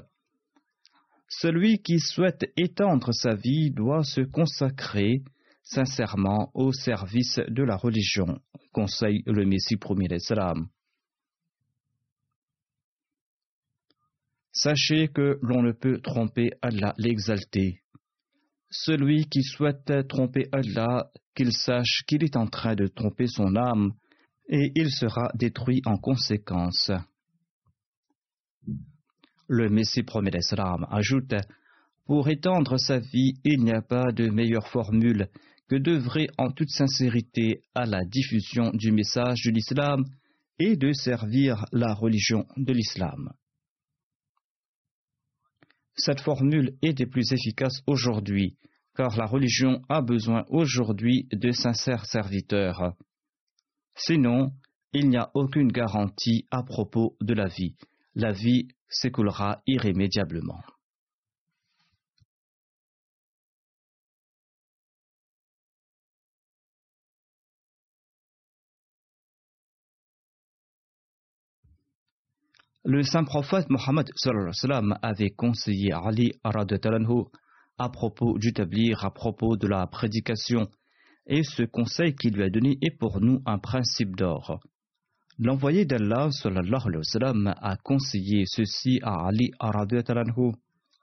[1.27, 5.23] Celui qui souhaite étendre sa vie doit se consacrer
[5.63, 8.39] sincèrement au service de la religion,
[8.73, 10.67] conseille le Messie premier l'Islam.
[14.51, 17.81] Sachez que l'on ne peut tromper Allah l'exalté.
[18.69, 23.93] Celui qui souhaite tromper Allah, qu'il sache qu'il est en train de tromper son âme,
[24.47, 26.91] et il sera détruit en conséquence.
[29.47, 31.33] Le Messie promet l'Islam ajoute
[32.05, 35.29] Pour étendre sa vie, il n'y a pas de meilleure formule
[35.69, 40.03] que d'œuvrer en toute sincérité à la diffusion du message de l'islam
[40.59, 43.31] et de servir la religion de l'islam.
[46.03, 48.57] Cette formule est des plus efficaces aujourd'hui,
[48.95, 52.93] car la religion a besoin aujourd'hui de sincères serviteurs.
[53.95, 54.51] Sinon,
[54.93, 57.75] il n'y a aucune garantie à propos de la vie.
[58.15, 60.61] La vie s'écoulera irrémédiablement.
[72.83, 74.09] Le saint prophète Mohammed
[75.03, 76.31] avait conseillé Ali
[77.77, 80.67] à propos du tablir, à propos de la prédication,
[81.27, 84.59] et ce conseil qu'il lui a donné est pour nous un principe d'or.
[85.37, 86.29] L'envoyé d'Allah
[87.61, 89.51] a conseillé ceci à Ali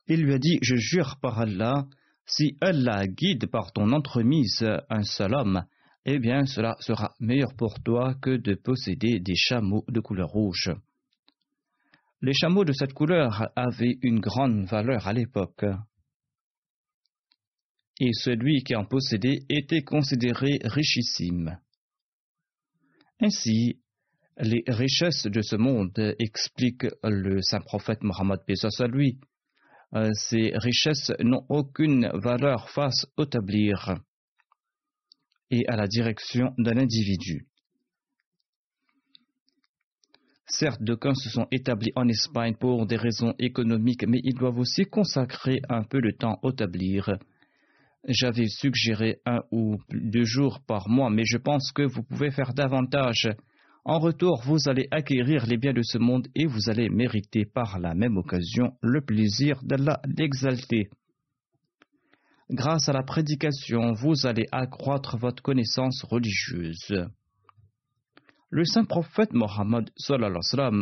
[0.08, 1.86] Il lui a dit Je jure par Allah,
[2.26, 5.62] si Allah guide par ton entremise un seul homme,
[6.04, 10.72] eh bien cela sera meilleur pour toi que de posséder des chameaux de couleur rouge.
[12.20, 15.64] Les chameaux de cette couleur avaient une grande valeur à l'époque.
[18.00, 21.58] Et celui qui en possédait était considéré richissime.
[23.20, 23.80] Ainsi,
[24.38, 28.40] les richesses de ce monde, explique le saint prophète Mohammed
[28.78, 29.18] à lui,
[29.94, 33.96] euh, ces richesses n'ont aucune valeur face au tablir
[35.50, 37.47] et à la direction d'un individu.
[40.50, 44.86] Certes, d'aucuns se sont établis en Espagne pour des raisons économiques, mais ils doivent aussi
[44.86, 47.18] consacrer un peu de temps au tablir.
[48.06, 52.54] J'avais suggéré un ou deux jours par mois, mais je pense que vous pouvez faire
[52.54, 53.28] davantage.
[53.84, 57.78] En retour, vous allez acquérir les biens de ce monde et vous allez mériter par
[57.78, 60.88] la même occasion le plaisir d'Allah l'exalter.
[62.50, 67.06] Grâce à la prédication, vous allez accroître votre connaissance religieuse.
[68.50, 69.90] Le saint prophète Mohammed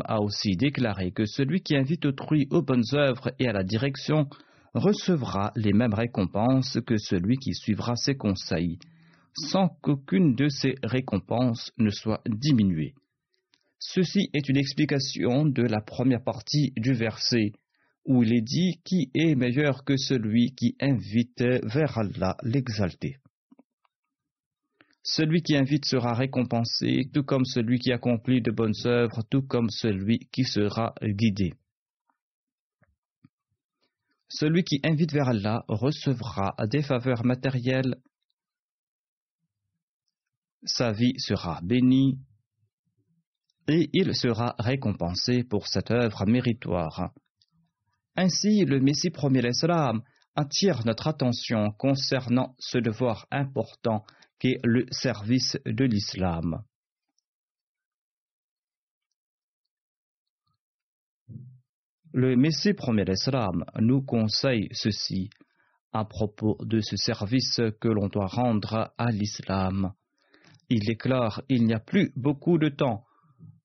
[0.04, 4.28] a aussi déclaré que celui qui invite autrui aux bonnes œuvres et à la direction
[4.72, 8.78] recevra les mêmes récompenses que celui qui suivra ses conseils,
[9.34, 12.94] sans qu'aucune de ces récompenses ne soit diminuée.
[13.80, 17.50] Ceci est une explication de la première partie du verset,
[18.04, 23.16] où il est dit qui est meilleur que celui qui invite vers Allah l'exalté.
[25.09, 29.70] Celui qui invite sera récompensé, tout comme celui qui accomplit de bonnes œuvres, tout comme
[29.70, 31.54] celui qui sera guidé.
[34.28, 37.94] Celui qui invite vers Allah recevra des faveurs matérielles,
[40.64, 42.18] sa vie sera bénie
[43.68, 47.12] et il sera récompensé pour cette œuvre méritoire.
[48.16, 50.02] Ainsi, le Messie premier l'Islam
[50.34, 54.04] attire notre attention concernant ce devoir important
[54.39, 56.62] qu'est le service de l'islam.
[62.12, 65.28] Le Messie premier l'Islam nous conseille ceci
[65.93, 69.93] à propos de ce service que l'on doit rendre à l'islam.
[70.70, 73.05] Il déclare Il n'y a plus beaucoup de temps.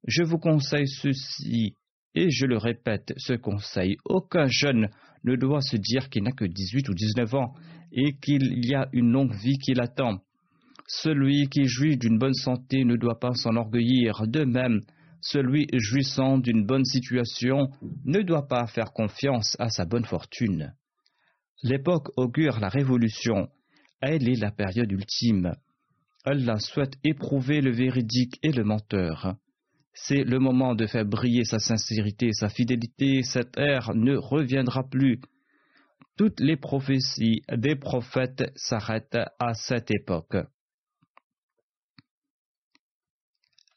[0.06, 1.78] Je vous conseille ceci,
[2.14, 3.96] et je le répète, ce conseil.
[4.04, 4.90] Aucun jeune
[5.24, 7.54] ne doit se dire qu'il n'a que 18 ou 19 ans
[7.92, 10.22] et qu'il y a une longue vie qui l'attend.
[10.94, 14.28] Celui qui jouit d'une bonne santé ne doit pas s'enorgueillir.
[14.28, 14.82] De même,
[15.22, 17.70] celui jouissant d'une bonne situation
[18.04, 20.76] ne doit pas faire confiance à sa bonne fortune.
[21.64, 23.48] L'époque augure la révolution.
[24.02, 25.56] Elle est la période ultime.
[26.26, 29.36] Allah souhaite éprouver le véridique et le menteur.
[29.94, 33.24] C'est le moment de faire briller sa sincérité, sa fidélité.
[33.24, 35.22] Cette ère ne reviendra plus.
[36.18, 40.36] Toutes les prophéties des prophètes s'arrêtent à cette époque.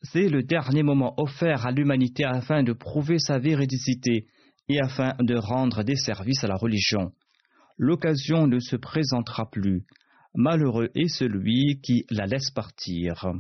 [0.07, 4.27] C'est le dernier moment offert à l'humanité afin de prouver sa véridicité
[4.69, 7.13] et afin de rendre des services à la religion.
[7.79, 9.83] L'occasion ne se présentera plus.
[10.35, 13.33] Malheureux est celui qui la laisse partir.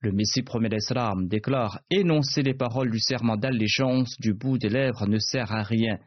[0.00, 5.06] Le Messie promet l'Islam déclare Énoncer les paroles du serment d'allégeance du bout des lèvres
[5.06, 5.98] ne sert à rien.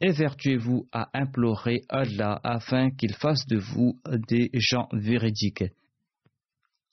[0.00, 3.98] Évertuez-vous à implorer Allah afin qu'il fasse de vous
[4.28, 5.64] des gens véridiques.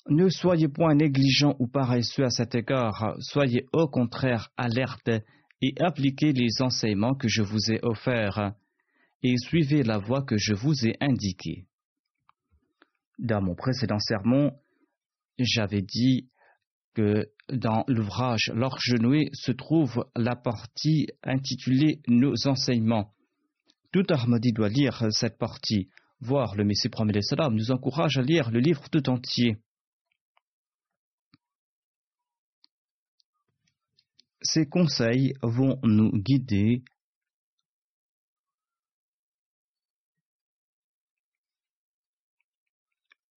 [0.07, 5.09] Ne soyez point négligents ou paresseux à cet égard, soyez au contraire alerte
[5.61, 8.53] et appliquez les enseignements que je vous ai offerts,
[9.23, 11.65] et suivez la voie que je vous ai indiquée.
[13.17, 14.51] Dans mon précédent sermon,
[15.39, 16.29] j'avais dit
[16.93, 23.11] que dans l'ouvrage L'Orgenoué se trouve la partie intitulée Nos enseignements.
[23.91, 25.89] Tout Ahmadi doit lire cette partie.
[26.19, 26.89] Voir le Messie
[27.21, 29.57] Salam nous encourage à lire le livre tout entier.
[34.47, 36.83] Ces conseils vont nous guider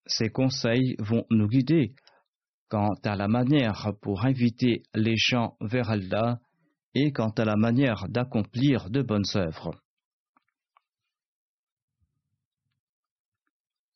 [0.05, 1.95] Ces conseils vont nous guider
[2.67, 6.39] quant à la manière pour inviter les gens vers Allah
[6.93, 9.81] et quant à la manière d'accomplir de bonnes œuvres.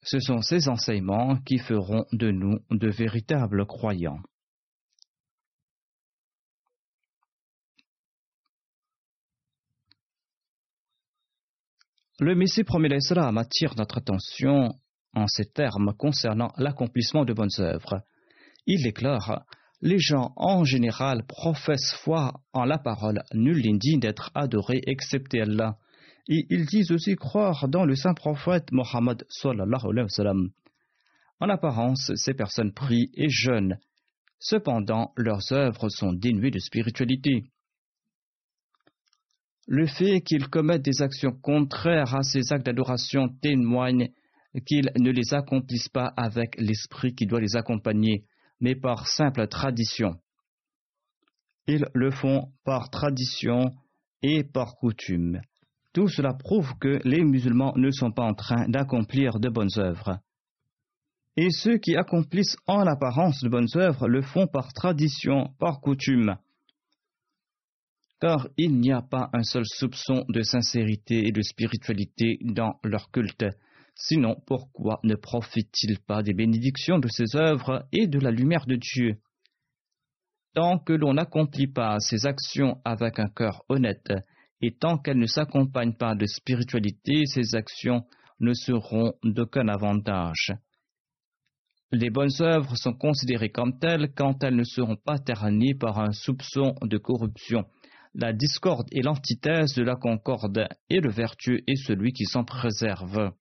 [0.02, 4.22] Ce sont ces enseignements qui feront de nous de véritables croyants.
[12.20, 14.76] Le Messie premier l'Islam attire notre attention
[15.16, 18.04] en ces termes concernant l'accomplissement de bonnes œuvres.
[18.68, 19.46] Il déclare
[19.82, 25.80] Les gens en général professent foi en la parole, nul n'indigne d'être adoré excepté Allah.
[26.28, 29.26] Et ils disent aussi croire dans le saint prophète Mohammed
[31.40, 33.80] En apparence, ces personnes prient et jeûnent.
[34.38, 37.46] Cependant, leurs œuvres sont dénuées de spiritualité.
[39.68, 44.10] Le fait qu'ils commettent des actions contraires à ces actes d'adoration témoigne
[44.68, 48.26] qu'ils ne les accomplissent pas avec l'esprit qui doit les accompagner,
[48.60, 50.16] mais par simple tradition.
[51.68, 53.72] Ils le font par tradition
[54.22, 55.42] et par coutume.
[55.94, 60.20] Tout cela prouve que les musulmans ne sont pas en train d'accomplir de bonnes œuvres.
[61.38, 66.36] Et ceux qui accomplissent en apparence de bonnes œuvres le font par tradition, par coutume
[68.24, 73.12] car il n'y a pas un seul soupçon de sincérité et de spiritualité dans leur
[73.12, 73.44] culte.
[73.96, 78.78] Sinon, pourquoi ne profitent-ils pas des bénédictions de ces œuvres et de la lumière de
[78.78, 79.18] Dieu?
[80.54, 84.14] Tant que l'on n'accomplit pas ces actions avec un cœur honnête,
[84.62, 88.06] et tant qu'elles ne s'accompagnent pas de spiritualité, ces actions
[88.40, 90.54] ne seront d'aucun avantage.
[91.92, 96.14] Les bonnes œuvres sont considérées comme telles quand elles ne seront pas ternies par un
[96.14, 97.66] soupçon de corruption
[98.16, 103.32] la discorde est l'antithèse de la concorde, et le vertueux est celui qui s'en préserve.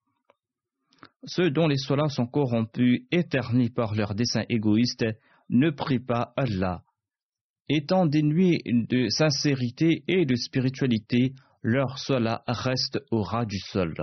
[1.25, 5.07] Ceux dont les solas sont corrompus, éternis par leurs desseins égoïstes,
[5.51, 6.83] ne prient pas Allah.
[7.69, 13.95] Étant dénués de sincérité et de spiritualité, leur sola reste au ras du sol.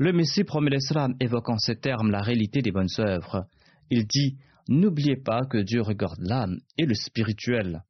[0.00, 3.46] Le Messie promet l'Islam évoque en ces termes la réalité des bonnes œuvres.
[3.90, 4.38] Il dit
[4.68, 7.82] N'oubliez pas que Dieu regarde l'âme et le spirituel.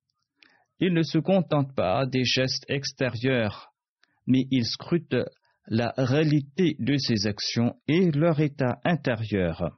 [0.80, 3.74] Il ne se contente pas des gestes extérieurs,
[4.26, 5.16] mais il scrute
[5.66, 9.76] la réalité de ses actions et leur état intérieur.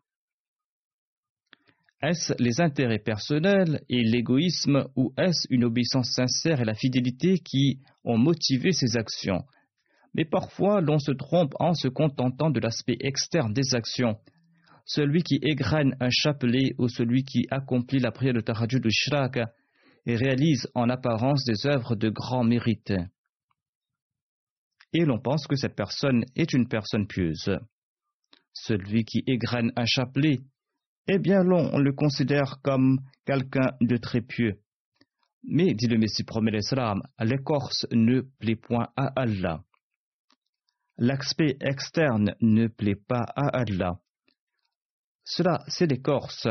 [2.00, 7.80] Est-ce les intérêts personnels et l'égoïsme ou est-ce une obéissance sincère et la fidélité qui
[8.04, 9.44] ont motivé ces actions?
[10.14, 14.18] Mais parfois l'on se trompe en se contentant de l'aspect externe des actions.
[14.84, 19.38] Celui qui égrène un chapelet ou celui qui accomplit la prière de Tahajjud ou Shraq
[20.06, 22.92] et réalise en apparence des œuvres de grand mérite.
[24.92, 27.56] Et l'on pense que cette personne est une personne pieuse.
[28.52, 30.40] Celui qui égrène un chapelet,
[31.06, 34.60] eh bien l'on le considère comme quelqu'un de très pieux.
[35.44, 39.62] Mais, dit le Messie promet l'Islam, l'écorce ne plaît point à Allah.
[41.02, 43.98] L'aspect externe ne plaît pas à Allah.
[45.24, 46.46] Cela, c'est l'écorce.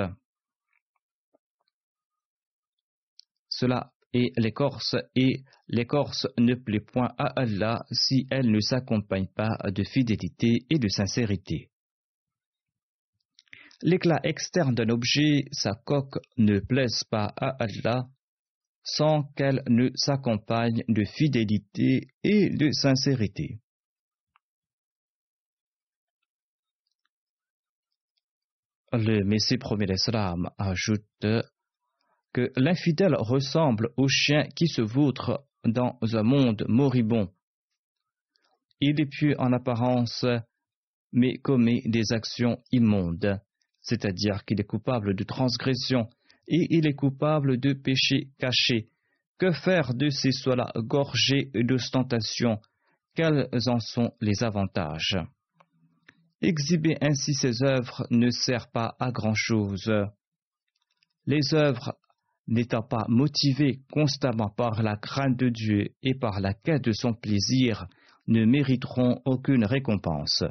[3.48, 9.56] Cela est l'écorce et l'écorce ne plaît point à Allah si elle ne s'accompagne pas
[9.70, 11.70] de fidélité et de sincérité.
[13.84, 18.08] L'éclat externe d'un objet, sa coque, ne plaise pas à Allah
[18.82, 23.60] sans qu'elle ne s'accompagne de fidélité et de sincérité.
[28.92, 31.04] Le Messie premier l'Islam ajoute
[32.34, 37.30] que l'infidèle ressemble au chien qui se vautre dans un monde moribond.
[38.82, 40.26] Il est pieux en apparence,
[41.12, 43.40] mais commet des actions immondes,
[43.82, 46.10] c'est-à-dire qu'il est coupable de transgression
[46.48, 48.90] et il est coupable de péché caché.
[49.38, 52.60] Que faire de ces soins-là gorgés d'ostentation?
[53.16, 55.18] Quels en sont les avantages?
[56.42, 59.92] Exhiber ainsi ses œuvres ne sert pas à grand-chose.
[61.26, 61.96] Les œuvres
[62.48, 67.14] n'étant pas motivées constamment par la crainte de Dieu et par la quête de son
[67.14, 67.88] plaisir,
[68.28, 70.44] ne mériteront aucune récompense.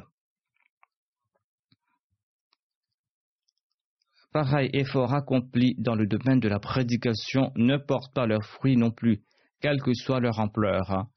[4.31, 8.91] Pareil effort accompli dans le domaine de la prédication ne porte pas leurs fruits non
[8.91, 9.23] plus,
[9.59, 11.07] quelle que soit leur ampleur.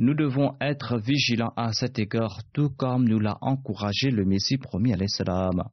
[0.00, 4.92] Nous devons être vigilants à cet égard, tout comme nous l'a encouragé le Messie promis
[4.92, 5.64] à l'Islam.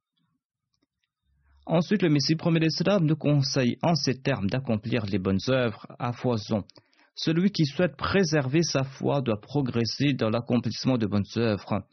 [1.68, 5.86] Ensuite, le Messie promis à l'Islam nous conseille en ces termes d'accomplir les bonnes œuvres
[6.00, 6.64] à foison.
[7.14, 11.84] Celui qui souhaite préserver sa foi doit progresser dans l'accomplissement de bonnes œuvres.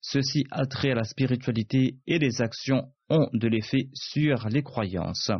[0.00, 5.30] Ceci a trait à la spiritualité et les actions ont de l'effet sur les croyances.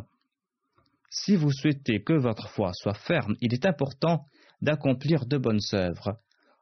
[1.09, 4.25] Si vous souhaitez que votre foi soit ferme, il est important
[4.61, 6.17] d'accomplir de bonnes œuvres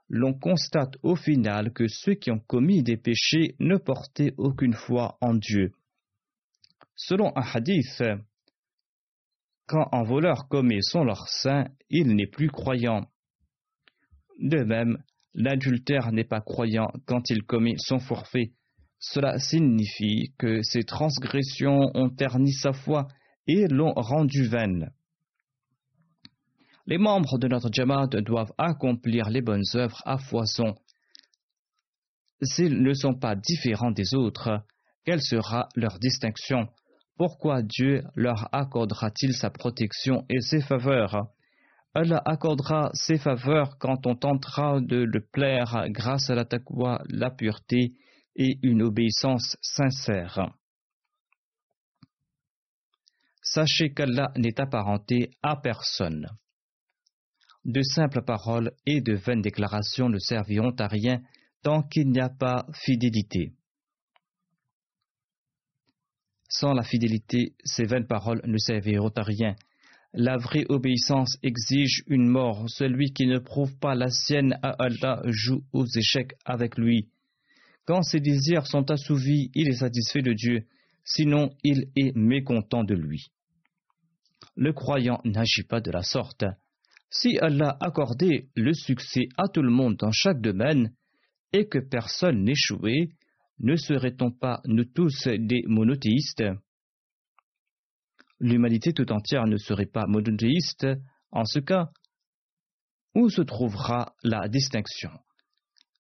[0.10, 5.18] l'on constate au final que ceux qui ont commis des péchés ne portaient aucune foi
[5.22, 5.72] en Dieu.
[6.96, 8.04] Selon un hadith,
[9.68, 13.10] Quand un voleur commet son larcin, il n'est plus croyant.
[14.40, 15.04] De même,
[15.34, 18.54] l'adultère n'est pas croyant quand il commet son forfait.
[19.00, 23.08] Cela signifie que ses transgressions ont terni sa foi
[23.48, 24.92] et l'ont rendue vaine.
[26.88, 30.76] Les membres de notre Jamaat doivent accomplir les bonnes œuvres à foison.
[32.44, 34.62] S'ils ne sont pas différents des autres,
[35.04, 36.68] quelle sera leur distinction?
[37.18, 41.28] Pourquoi Dieu leur accordera-t-il sa protection et ses faveurs?
[41.94, 47.32] Allah accordera ses faveurs quand on tentera de le plaire grâce à la taqwa, la
[47.32, 47.94] pureté
[48.36, 50.52] et une obéissance sincère.
[53.42, 56.28] Sachez qu'Allah n'est apparenté à personne.
[57.66, 61.22] De simples paroles et de vaines déclarations ne serviront à rien
[61.64, 63.54] tant qu'il n'y a pas fidélité.
[66.48, 69.56] Sans la fidélité, ces vaines paroles ne serviront à rien.
[70.14, 72.70] La vraie obéissance exige une mort.
[72.70, 77.10] Celui qui ne prouve pas la sienne à Allah joue aux échecs avec lui.
[77.86, 80.68] Quand ses désirs sont assouvis, il est satisfait de Dieu,
[81.04, 83.32] sinon il est mécontent de lui.
[84.56, 86.46] Le croyant n'agit pas de la sorte.
[87.18, 90.94] Si Allah accordait le succès à tout le monde dans chaque domaine,
[91.54, 93.08] et que personne n'échouait,
[93.60, 96.44] ne serait-on pas, nous tous, des monothéistes?
[98.42, 100.88] L'humanité tout entière ne serait pas monothéiste.
[101.32, 101.90] En ce cas,
[103.16, 105.12] où se trouvera la distinction?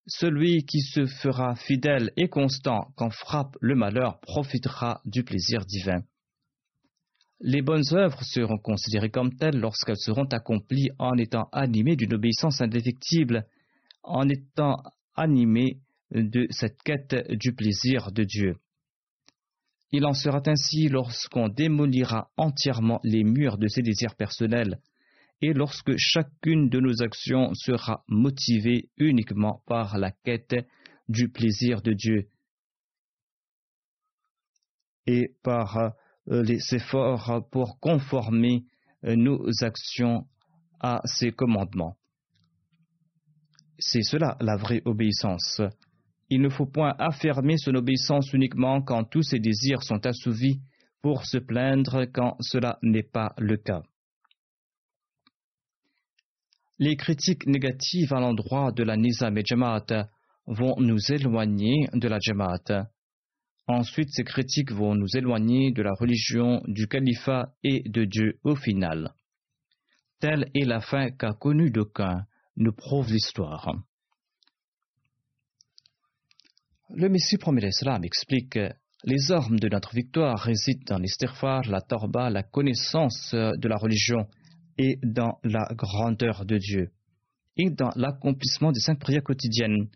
[0.07, 6.03] Celui qui se fera fidèle et constant quand frappe le malheur profitera du plaisir divin.
[7.41, 12.61] Les bonnes œuvres seront considérées comme telles lorsqu'elles seront accomplies en étant animées d'une obéissance
[12.61, 13.45] indéfectible,
[14.03, 14.77] en étant
[15.15, 15.79] animées
[16.11, 18.55] de cette quête du plaisir de Dieu.
[19.91, 24.79] Il en sera ainsi lorsqu'on démolira entièrement les murs de ses désirs personnels
[25.41, 30.55] et lorsque chacune de nos actions sera motivée uniquement par la quête
[31.09, 32.29] du plaisir de Dieu
[35.05, 35.93] et par
[36.27, 38.63] les efforts pour conformer
[39.05, 40.25] euh, nos actions
[40.79, 41.95] à ses commandements.
[43.77, 45.61] C'est cela la vraie obéissance.
[46.29, 50.59] Il ne faut point affirmer son obéissance uniquement quand tous ses désirs sont assouvis
[51.01, 53.83] pour se plaindre quand cela n'est pas le cas.
[56.79, 60.09] Les critiques négatives à l'endroit de la Nizam et Jamaat
[60.47, 62.89] vont nous éloigner de la Jamaat.
[63.67, 68.55] Ensuite, ces critiques vont nous éloigner de la religion, du califat et de Dieu au
[68.55, 69.13] final.
[70.19, 72.25] Telle est la fin qu'a connue d'aucuns,
[72.57, 73.75] nous prouve l'histoire.
[76.89, 78.59] Le Messie premier l'Islam explique
[79.03, 84.27] les armes de notre victoire résident dans l'istighfar, la torba, la connaissance de la religion
[84.77, 86.91] et dans la grandeur de Dieu
[87.57, 89.87] et dans l'accomplissement des cinq prières quotidiennes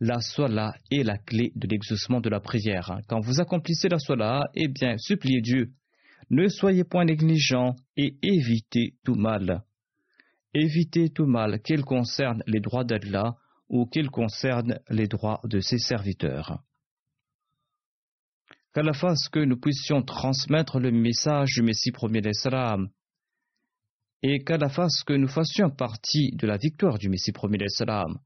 [0.00, 2.98] la sola est la clé de l'exaucement de la prière.
[3.08, 5.72] Quand vous accomplissez la sola, eh bien, suppliez Dieu.
[6.30, 9.62] Ne soyez point négligents et évitez tout mal.
[10.52, 13.36] Évitez tout mal, qu'il concerne les droits d'Allah
[13.68, 16.62] ou qu'il concerne les droits de ses serviteurs.
[18.72, 22.88] Qu'à la fasse que nous puissions transmettre le message du Messie premier d'Islam,
[24.22, 28.18] et qu'à la fasse que nous fassions partie de la victoire du Messie premier d'Islam,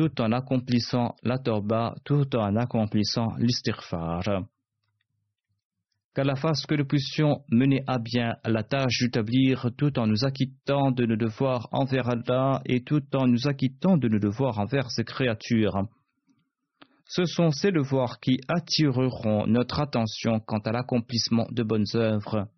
[0.00, 4.22] tout en accomplissant la torba, tout en accomplissant l'istighfar.
[6.14, 10.24] Qu'à la face que nous puissions mener à bien la tâche d'établir tout en nous
[10.24, 14.90] acquittant de nos devoirs envers Allah et tout en nous acquittant de nos devoirs envers
[14.90, 15.82] ses créatures.
[17.04, 22.48] Ce sont ces devoirs qui attireront notre attention quant à l'accomplissement de bonnes œuvres.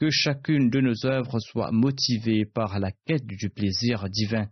[0.00, 4.48] Que chacune de nos œuvres soit motivée par la quête du plaisir divin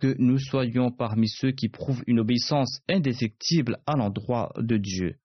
[0.00, 5.16] que nous soyons parmi ceux qui prouvent une obéissance indéfectible à l'endroit de Dieu.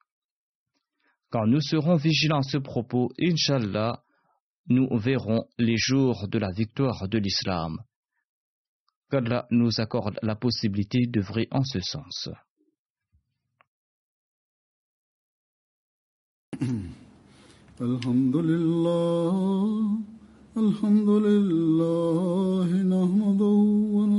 [1.29, 4.03] Quand nous serons vigilants à ce propos, Inch'Allah,
[4.67, 7.77] nous verrons les jours de la victoire de l'islam.
[9.09, 12.29] Qu'Allah nous accorde la possibilité d'œuvrer en ce sens.
[17.79, 19.33] Alhamdulillah,
[20.55, 22.67] alhamdulillah,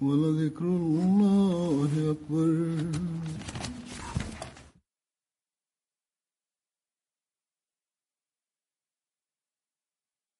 [0.00, 2.50] ولذكر الله أكبر